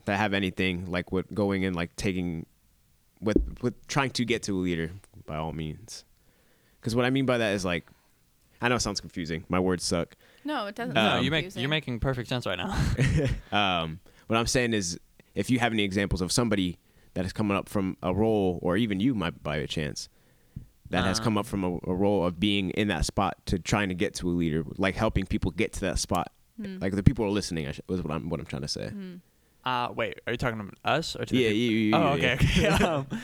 [0.05, 2.45] that have anything like what going in like taking
[3.19, 4.91] with with trying to get to a leader
[5.25, 6.05] by all means
[6.79, 7.85] because what i mean by that is like
[8.61, 9.43] I know it sounds confusing.
[9.49, 10.15] My words suck.
[10.43, 10.93] No, it doesn't.
[10.93, 12.77] no, you make, you're making perfect sense right now.
[13.51, 14.99] Um, what I'm saying is,
[15.35, 16.77] if you have any examples of somebody
[17.15, 20.07] that is coming up from a role, or even you might by a chance,
[20.89, 23.89] that has come up from a, a role of being in that spot to trying
[23.89, 26.31] to get to a leader, like helping people get to that spot.
[26.61, 26.77] Hmm.
[26.79, 27.67] Like the people are listening.
[27.67, 28.91] I was what I'm what I'm trying to say.
[29.63, 31.99] Uh, wait, are you talking to us or to Yeah, the you, people?
[31.99, 32.33] you, Oh, yeah.
[32.33, 32.67] okay.
[32.67, 32.67] okay.
[32.85, 33.15] um, uh,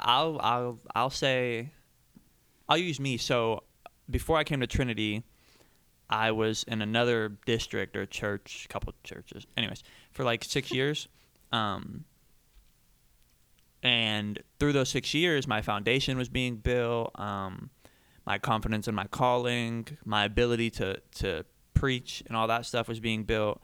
[0.00, 1.72] I'll I'll I'll say,
[2.68, 3.16] I'll use me.
[3.16, 3.64] So
[4.10, 5.24] before I came to Trinity,
[6.10, 9.46] I was in another district or church, couple churches.
[9.56, 11.08] Anyways, for like six years,
[11.52, 12.04] um,
[13.82, 17.18] and through those six years, my foundation was being built.
[17.18, 17.70] Um,
[18.26, 23.00] my confidence in my calling, my ability to to preach, and all that stuff was
[23.00, 23.60] being built.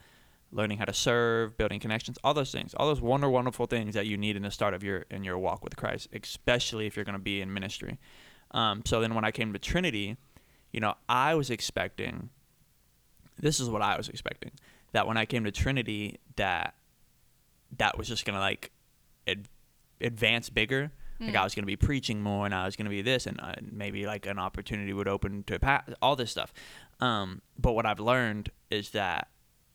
[0.51, 4.07] Learning how to serve, building connections, all those things, all those wonder, wonderful things that
[4.07, 7.05] you need in the start of your in your walk with Christ, especially if you're
[7.05, 7.99] going to be in ministry.
[8.51, 10.17] Um, so then, when I came to Trinity,
[10.71, 12.29] you know, I was expecting.
[13.37, 14.51] This is what I was expecting
[14.91, 16.75] that when I came to Trinity, that
[17.77, 18.71] that was just gonna like
[19.27, 19.47] ad-
[20.01, 20.91] advance bigger.
[21.21, 23.53] Like I was gonna be preaching more, and I was gonna be this, and uh,
[23.61, 26.53] maybe like an opportunity would open to pa- all this stuff.
[27.01, 29.27] Um, but what I've learned is that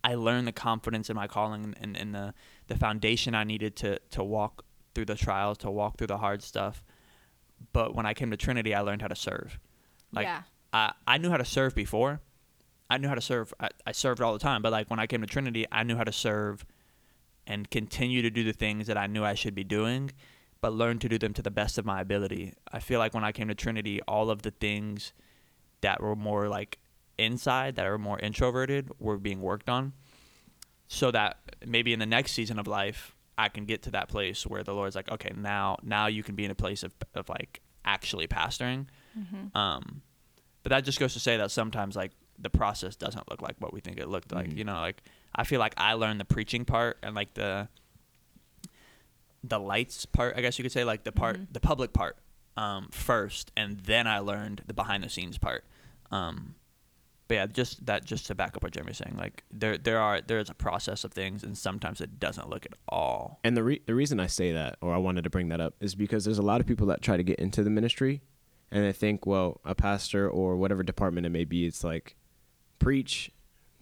[0.04, 2.34] I learned the confidence in my calling and, and the
[2.68, 4.64] the foundation I needed to to walk
[4.94, 6.84] through the trials, to walk through the hard stuff.
[7.72, 9.58] But when I came to Trinity, I learned how to serve.
[10.12, 10.42] Like Yeah.
[10.72, 12.20] I I knew how to serve before.
[12.90, 13.54] I knew how to serve.
[13.58, 15.96] I, I served all the time, but like when I came to Trinity, I knew
[15.96, 16.66] how to serve
[17.46, 20.12] and continue to do the things that I knew I should be doing,
[20.60, 22.52] but learn to do them to the best of my ability.
[22.70, 25.12] I feel like when I came to Trinity, all of the things
[25.80, 26.78] that were more like
[27.18, 29.92] inside, that are more introverted, were being worked on.
[30.88, 34.46] So that maybe in the next season of life, I can get to that place
[34.46, 37.28] where the Lord's like, okay, now now you can be in a place of, of
[37.28, 38.86] like actually pastoring.
[39.54, 40.02] Um,
[40.62, 43.72] but that just goes to say that sometimes like the process doesn't look like what
[43.72, 44.48] we think it looked like.
[44.50, 44.56] Mhm.
[44.58, 45.02] You know, like
[45.34, 47.68] I feel like I learned the preaching part and like the
[49.42, 51.46] the lights part, I guess you could say, like the part, Mhm.
[51.52, 52.16] the public part,
[52.56, 55.64] um, first, and then I learned the behind the scenes part.
[56.10, 56.54] Um,
[57.28, 60.20] but yeah, just that, just to back up what Jeremy's saying, like there, there are,
[60.20, 63.40] there is a process of things, and sometimes it doesn't look at all.
[63.44, 65.74] And the re- the reason I say that, or I wanted to bring that up,
[65.80, 68.22] is because there's a lot of people that try to get into the ministry,
[68.70, 72.16] and they think, well, a pastor or whatever department it may be, it's like
[72.78, 73.30] preach,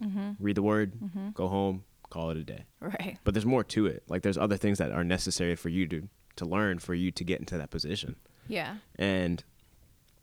[0.03, 0.31] Mm-hmm.
[0.39, 0.93] read the word,
[1.33, 2.65] go home, call it a day.
[2.81, 3.17] Right.
[3.23, 4.03] But there's more to it.
[4.09, 7.23] Like there's other things that are necessary for you to to learn for you to
[7.23, 8.17] get into that position.
[8.49, 8.77] Yeah.
[8.97, 9.43] And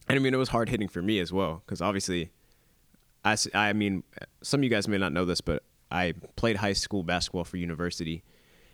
[0.06, 2.30] and I mean it was hard hitting for me as well because obviously,
[3.24, 4.02] I I mean
[4.42, 7.56] some of you guys may not know this, but I played high school basketball for
[7.56, 8.22] university,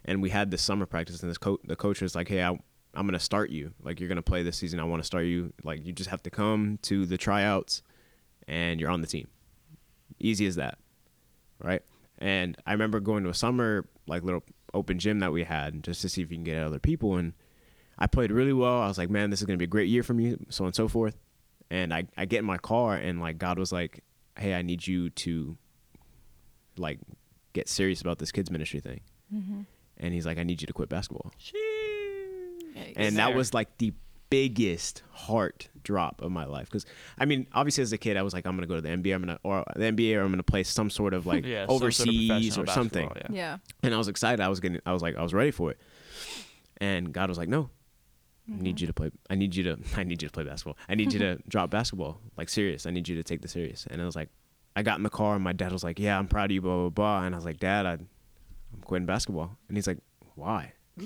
[0.04, 2.50] and we had this summer practice, and this coach the coach was like, hey, I,
[2.50, 3.72] I'm gonna start you.
[3.82, 4.80] Like you're gonna play this season.
[4.80, 5.52] I want to start you.
[5.64, 7.82] Like you just have to come to the tryouts,
[8.46, 9.28] and you're on the team.
[10.18, 10.78] Easy as that,
[11.62, 11.82] right?
[12.18, 16.00] And I remember going to a summer like little open gym that we had just
[16.02, 17.32] to see if you can get other people and
[17.98, 18.80] I played really well.
[18.82, 20.68] I was like, man, this is gonna be a great year for me, so on
[20.68, 21.16] and so forth.
[21.70, 24.02] And I, I get in my car and like God was like,
[24.38, 25.56] Hey, I need you to
[26.76, 26.98] like
[27.52, 29.00] get serious about this kids ministry thing.
[29.34, 29.60] Mm-hmm.
[29.98, 31.32] And he's like, I need you to quit basketball.
[32.76, 32.92] Yikes.
[32.96, 33.94] And that was like the
[34.28, 36.68] biggest heart drop of my life.
[36.68, 36.84] Cause
[37.18, 39.14] I mean, obviously as a kid, I was like, I'm gonna go to the NBA,
[39.14, 41.78] I'm gonna or the NBA or I'm gonna play some sort of like Yeah, some
[41.78, 43.10] sort of overseas or something.
[43.16, 43.26] Yeah.
[43.30, 43.58] yeah.
[43.82, 44.40] And I was excited.
[44.40, 45.78] I was getting I was like I was ready for it.
[46.78, 47.70] And God was like, "No.
[48.48, 48.82] I need mm-hmm.
[48.82, 50.76] you to play I need you to I need you to play basketball.
[50.88, 52.20] I need you to drop basketball.
[52.36, 52.86] Like serious.
[52.86, 54.30] I need you to take this serious." And I was like
[54.74, 56.60] I got in the car and my dad was like, "Yeah, I'm proud of you
[56.60, 59.98] blah blah blah." And I was like, "Dad, I I'm quitting basketball." And he's like,
[60.34, 60.72] "Why?"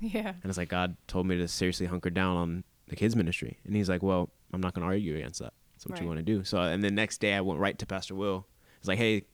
[0.00, 0.28] Yeah.
[0.28, 3.58] And it's like God told me to seriously hunker down on the kids ministry.
[3.64, 5.52] And he's like, "Well, I'm not going to argue against that.
[5.74, 7.86] That's what you want to do." So and the next day I went right to
[7.86, 8.46] Pastor Will.
[8.80, 9.24] He's like, "Hey,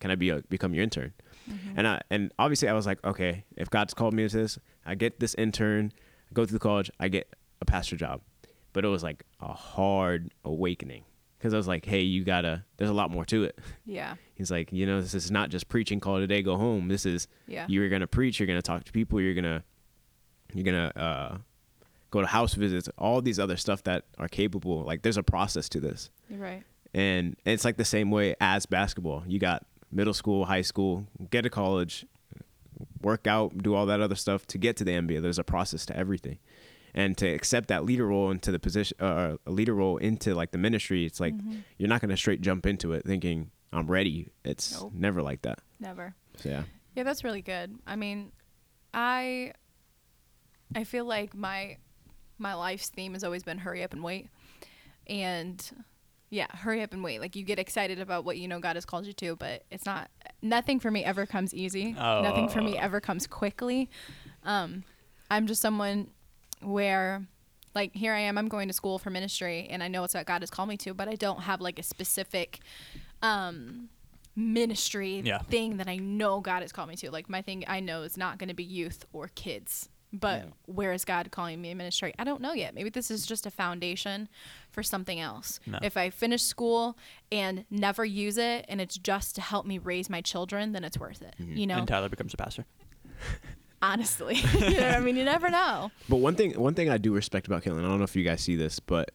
[0.00, 1.12] can I be a, become your intern?"
[1.50, 1.78] Mm-hmm.
[1.78, 4.94] And I and obviously I was like, "Okay, if God's called me to this, I
[4.94, 5.92] get this intern,
[6.34, 8.20] go through the college, I get a pastor job."
[8.72, 11.04] But it was like a hard awakening
[11.38, 12.64] because I was like, "Hey, you gotta.
[12.76, 14.16] There's a lot more to it." Yeah.
[14.34, 16.88] He's like, "You know, this is not just preaching, call it a day, go home.
[16.88, 17.66] This is Yeah.
[17.68, 19.62] you're gonna preach you're gonna talk to people you're gonna
[20.52, 21.38] you're gonna uh,
[22.10, 25.68] go to house visits all these other stuff that are capable like there's a process
[25.68, 26.62] to this right.
[26.92, 31.42] and it's like the same way as basketball you got middle school high school get
[31.42, 32.06] to college
[33.02, 35.84] work out do all that other stuff to get to the nba there's a process
[35.86, 36.38] to everything
[36.94, 40.50] and to accept that leader role into the position uh, a leader role into like
[40.52, 41.34] the ministry it's like
[41.78, 44.92] you're not gonna straight jump into it thinking i'm ready it's Nope.
[44.94, 46.14] never like that Never.
[46.36, 46.62] so yeah
[46.94, 47.76] Yeah, that's really good.
[47.86, 48.30] I mean,
[48.94, 49.52] I
[50.74, 51.78] I feel like my
[52.38, 54.28] my life's theme has always been hurry up and wait.
[55.08, 55.60] And
[56.30, 57.20] yeah, hurry up and wait.
[57.20, 59.84] Like you get excited about what you know God has called you to, but it's
[59.84, 60.08] not.
[60.44, 61.92] Nothing for me ever comes easy.
[61.94, 62.82] Nothing for me Oh.
[62.82, 63.88] ever comes quickly.
[64.44, 64.84] Um,
[65.30, 66.10] I'm just someone
[66.60, 67.26] where,
[67.74, 68.36] like, here I am.
[68.36, 70.76] I'm going to school for ministry, and I know it's what God has called me
[70.78, 72.60] to, but I don't have like a specific.
[73.22, 73.88] Um,
[74.36, 75.38] ministry Yeah.
[75.38, 77.10] thing that I know God has called me to.
[77.12, 79.88] Like my thing I know is not going to be youth or kids.
[80.20, 82.14] But where is God calling me in ministry?
[82.18, 82.74] I don't know yet.
[82.74, 84.28] Maybe this is just a foundation
[84.70, 85.60] for something else.
[85.66, 85.78] No.
[85.82, 86.96] If I finish school
[87.32, 90.98] and never use it and it's just to help me raise my children, then it's
[90.98, 91.34] worth it.
[91.40, 91.56] Mm-hmm.
[91.56, 92.64] You know, And Tyler becomes a pastor.
[93.82, 94.36] honestly.
[94.54, 95.90] You know, I mean, you never know.
[96.08, 98.24] But one thing, one thing I do respect about Katelyn, I don't know if you
[98.24, 99.10] guys see this, but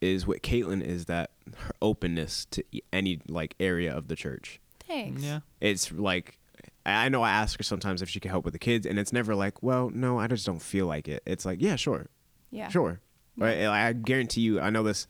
[0.00, 4.58] is what Katelyn is that her openness to e- any like area of the church.
[4.86, 5.22] Thanks.
[5.22, 5.40] Yeah.
[5.60, 6.38] It's like
[6.86, 9.12] I know I ask her sometimes if she can help with the kids, and it's
[9.12, 11.22] never like, well, no, I just don't feel like it.
[11.26, 12.08] It's like, yeah, sure,
[12.50, 12.68] Yeah.
[12.68, 13.00] sure.
[13.36, 13.64] Right?
[13.66, 14.60] I guarantee you.
[14.60, 15.06] I know this.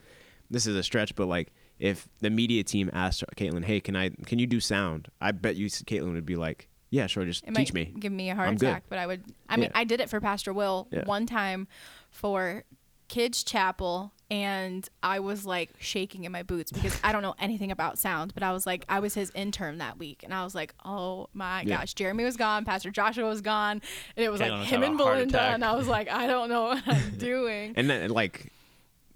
[0.50, 4.10] This is a stretch, but like, if the media team asked Katelyn, "Hey, can I?
[4.26, 7.24] Can you do sound?" I bet you Katelyn would be like, "Yeah, sure.
[7.24, 8.82] Just It teach me." give me a heart I'm good.
[8.88, 9.24] but I would.
[9.48, 9.80] I mean, Yeah.
[9.80, 11.04] I did it for Pastor Will Yeah.
[11.06, 11.66] one time
[12.10, 12.64] for
[13.08, 17.70] kids chapel, and I was like shaking in my boots because I don't know anything
[17.70, 18.32] about sound.
[18.34, 21.28] But I was like, I was his intern that week, and I was like, oh
[21.34, 21.78] my Yeah.
[21.78, 23.82] gosh, Jeremy was gone, Pastor Joshua was gone,
[24.16, 26.82] and it was like him and Belinda, and I was like, I don't know what
[26.86, 27.74] I'm doing.
[27.76, 28.52] and then like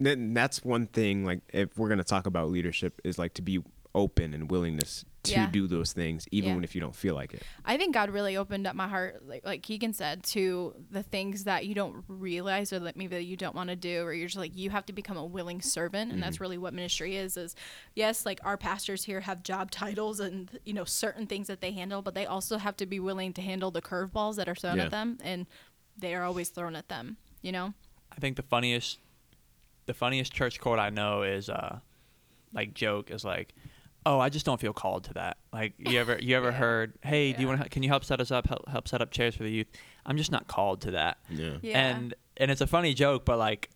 [0.00, 3.42] then that's one thing like if we're going to talk about leadership is like to
[3.42, 3.62] be
[3.94, 5.50] open and willingness to Yeah.
[5.50, 6.54] do those things even Yeah.
[6.56, 9.26] when if you don't feel like it I think God really opened up my heart,
[9.26, 13.24] like like Keegan said, to the things that you don't realize or that maybe that
[13.24, 15.60] you don't want to do, or you're just like you have to become a willing
[15.62, 17.36] servant, and that's really what ministry is.
[17.36, 17.56] Is
[17.94, 21.72] yes, like our pastors here have job titles and you know certain things that they
[21.72, 24.76] handle, but they also have to be willing to handle the curveballs that are thrown
[24.76, 24.84] Yeah.
[24.84, 25.46] at them, and
[25.96, 27.16] they are always thrown at them.
[27.40, 27.72] You know,
[28.12, 28.98] I think the funniest,
[29.86, 31.80] the funniest church quote I know is, uh,
[32.52, 33.54] like joke is like,
[34.06, 36.58] "Oh, I just don't feel called to that." Like you ever you ever Yeah.
[36.58, 37.68] heard, "Hey, do you want to?
[37.68, 38.46] Can you help set us up?
[38.46, 39.68] Help, help set up chairs for the youth?"
[40.06, 41.18] I'm just not called to that.
[41.30, 43.70] yeah yeah, And and it's a funny joke, but like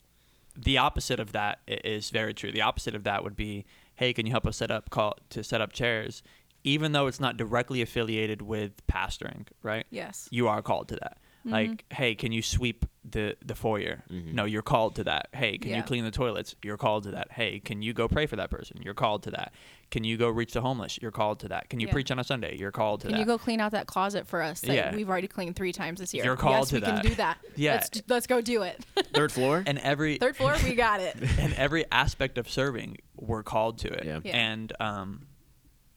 [0.56, 2.50] the opposite of that is very true.
[2.52, 3.64] The opposite of that would be,
[3.94, 6.22] "Hey, can you help us set up call to set up chairs?"
[6.64, 9.86] Even though it's not directly affiliated with pastoring, right?
[9.90, 11.18] yes, you are called to that.
[11.48, 11.70] Mm-hmm.
[11.70, 14.02] Like, hey, can you sweep the the foyer?
[14.10, 14.34] Mhm.
[14.34, 15.28] No, you're called to that.
[15.32, 15.78] Hey, can Yeah.
[15.78, 16.54] you clean the toilets?
[16.62, 17.32] You're called to that.
[17.32, 18.80] Hey, can you go pray for that person?
[18.82, 19.52] You're called to that.
[19.90, 20.98] Can you go reach the homeless?
[21.00, 21.70] You're called to that.
[21.70, 21.92] Can you Yeah.
[21.94, 22.56] preach on a Sunday?
[22.58, 23.16] You're called to Can that.
[23.18, 24.94] Can you go clean out that closet for us that Yeah.
[24.94, 26.24] we've already cleaned three times this year?
[26.24, 27.02] You're called yes, to we that.
[27.02, 27.38] can do that.
[27.56, 27.72] Yeah.
[27.72, 28.84] let's, let's go do it.
[29.14, 31.16] third floor and every Third floor, we got it.
[31.38, 34.04] and every aspect of serving, we're called to it.
[34.04, 34.20] Yeah.
[34.22, 34.36] Yeah.
[34.36, 35.26] And um,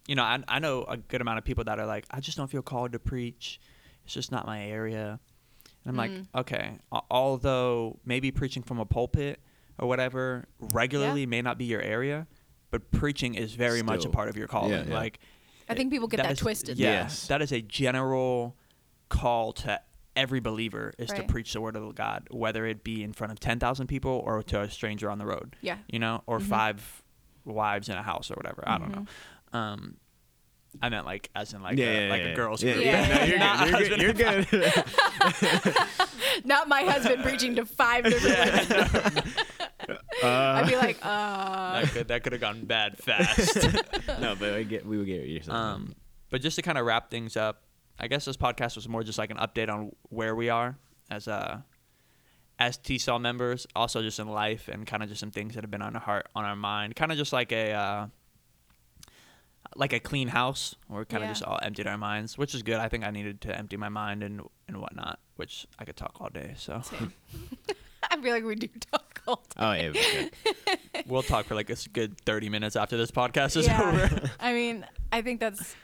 [0.07, 2.37] you know, I I know a good amount of people that are like, I just
[2.37, 3.59] don't feel called to preach.
[4.05, 5.19] It's just not my area.
[5.85, 6.17] And I'm Mm.
[6.33, 9.39] like, okay, al- although maybe preaching from a pulpit
[9.79, 12.27] or whatever regularly may not be your area,
[12.69, 14.71] but preaching is very much a part of your calling.
[14.71, 14.93] Yeah, yeah.
[14.93, 15.19] Like,
[15.67, 16.77] I think people get that is- twisted.
[16.77, 17.27] Yeah, Yes.
[17.27, 18.55] that is a general
[19.09, 19.81] call to
[20.15, 23.39] every believer is to preach the word of God, whether it be in front of
[23.39, 25.77] ten thousand people or to a stranger on the road Yeah.
[25.87, 26.43] you know, or Mhm.
[26.43, 27.03] five
[27.45, 28.63] wives in a house or whatever.
[28.67, 28.95] I don't Mhm.
[29.53, 29.59] know.
[29.59, 29.97] Um,
[30.81, 32.77] I meant like as in like yeah, a, yeah, like yeah, a girl's group.
[32.77, 35.75] Yeah, yeah, yeah, no, Not you're good you're husband good, you're good.
[36.45, 39.23] Not my husband preaching to five different women.
[40.23, 43.55] Uh, I'd be like, uh, That could that could have gone bad fast.
[44.19, 45.95] no but I get we would get what you're saying um,
[46.29, 47.63] but just to kind of wrap things up,
[47.99, 50.77] I guess this podcast was more just like an update on where we are
[51.09, 51.59] as uh
[52.61, 55.71] as TSOL members, also just in life and kind of just some things that have
[55.71, 58.07] been on our heart, on our mind, kind of just like a uh,
[59.75, 60.75] like a clean house.
[60.87, 61.33] Where we kind of Yeah.
[61.33, 62.75] just all emptied our minds, which is good.
[62.75, 66.15] I think I needed to empty my mind and and whatnot, which I could talk
[66.19, 66.53] all day.
[66.57, 66.81] So.
[68.09, 69.91] I feel like we do talk all oh yeah
[71.07, 73.81] we'll talk for like a good thirty minutes after this podcast is Yeah.
[74.09, 74.31] over.
[74.39, 75.75] I mean, I think that's.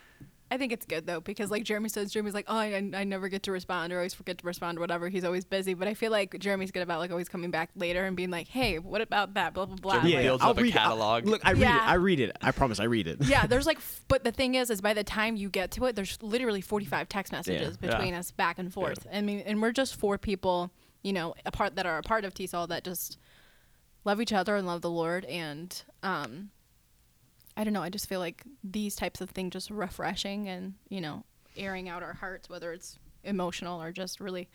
[0.50, 3.28] I think it's good though because like Jeremy says, Jeremy's like, oh, I, I never
[3.28, 5.10] get to respond or always forget to respond or whatever.
[5.10, 8.06] He's always busy, but I feel like Jeremy's good about like always coming back later
[8.06, 9.54] and being like, hey, what about that?
[9.54, 9.94] Blah blah blah.
[9.96, 10.78] Jeremy Like, builds I'll up a read it.
[10.78, 11.26] I'll- catalog.
[11.26, 11.76] look I read Yeah.
[11.78, 14.32] it I read it I promise I read it yeah, there's like, f- but the
[14.32, 17.78] thing is, is by the time you get to it, there's literally 45 text messages
[17.82, 17.90] Yeah.
[17.90, 19.06] between us back and forth.
[19.12, 20.72] I mean, and we're just four people,
[21.04, 23.18] you know, a part that are a part of TSOL that just
[24.06, 25.26] love each other and love the Lord.
[25.26, 26.52] And um,
[27.58, 31.02] I don't know, I just feel like these types of things just refreshing and you
[31.02, 31.24] know,
[31.58, 34.48] airing out our hearts, whether it's emotional or just really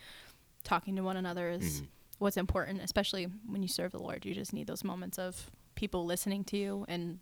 [0.65, 1.83] talking to one another, is
[2.19, 4.25] what's important, especially when you serve the Lord.
[4.25, 7.19] You just need those moments of people listening to you and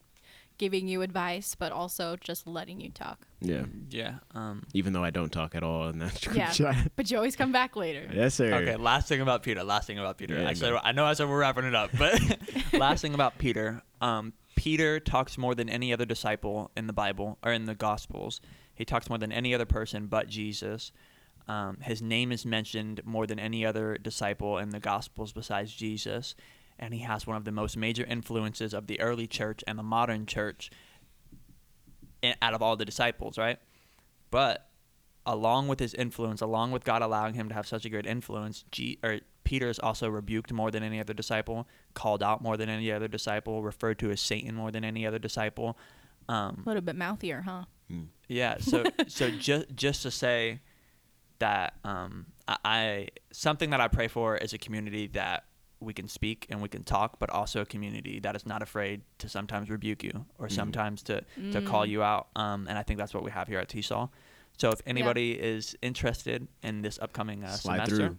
[0.59, 3.26] giving you advice, but also just letting you talk.
[3.41, 4.16] yeah yeah.
[4.35, 6.51] Um, even though I don't talk at all in that group Yeah.
[6.53, 6.93] chat.
[6.97, 8.07] But you always come back later.
[8.12, 9.64] yes sir Okay, last thing about Peter.
[9.64, 10.35] Last thing about Peter.
[10.39, 10.81] Yeah, Actually, man.
[10.85, 12.20] I know I said we're wrapping it up, but
[12.74, 13.81] last thing about Peter.
[14.03, 18.43] Um, Peter talks more than any other disciple in the Bible or in the Gospels.
[18.75, 20.93] He talks more than any other person but Jesus.
[21.49, 26.35] Um, his name is mentioned more than any other disciple in the Gospels besides Jesus.
[26.79, 29.83] And he has one of the most major influences of the early church and the
[29.83, 30.71] modern church
[32.43, 33.59] out of all the disciples, right?
[34.31, 34.69] But
[35.25, 38.67] along with his influence, along with God allowing him to have such a great influence,
[38.71, 39.21] G- or
[39.51, 43.09] Peter is also rebuked more than any other disciple, called out more than any other
[43.09, 45.77] disciple, referred to as Satan more than any other disciple.
[46.29, 47.65] Um, A little bit mouthier, huh?
[48.29, 48.59] yeah.
[48.61, 50.61] So so just just to say
[51.41, 55.47] that um, I, I something that I pray for is a community that
[55.81, 59.01] we can speak and we can talk, but also a community that is not afraid
[59.19, 62.29] to sometimes rebuke you or sometimes to to call you out.
[62.37, 64.11] Um, and I think that's what we have here at TSOL.
[64.59, 68.19] So if anybody is interested in this upcoming uh, Slide semester, through.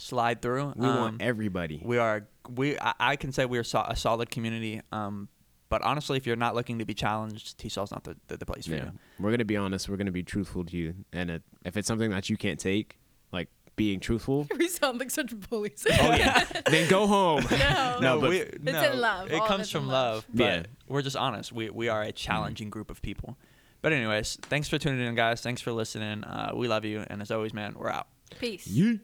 [0.00, 0.72] Slide through.
[0.76, 1.82] We Um, want everybody.
[1.84, 4.80] we are we I, I can say we're so, a solid community.
[4.92, 5.28] Um,
[5.68, 8.66] but honestly, if you're not looking to be challenged, TSOL's not the, the, the place
[8.66, 8.92] for Yeah, you.
[9.20, 9.88] we're gonna be honest.
[9.88, 12.98] We're gonna be truthful to you, and it, if it's something that you can't take,
[13.30, 15.86] like being truthful, We sound like such bullies.
[15.88, 17.44] oh yeah, then go home.
[17.50, 17.98] no.
[18.00, 19.30] No, but- we, It's no, in love.
[19.30, 20.16] It All comes from love.
[20.16, 20.26] love.
[20.34, 20.62] But Yeah.
[20.88, 21.52] we're just honest.
[21.52, 23.38] We we are a challenging group of people.
[23.82, 25.40] But anyways, thanks for tuning in, guys.
[25.40, 26.24] Thanks for listening.
[26.24, 28.08] Uh, we love you, and as always, man, we're out.
[28.40, 28.66] Peace.
[28.66, 29.00] Yeet.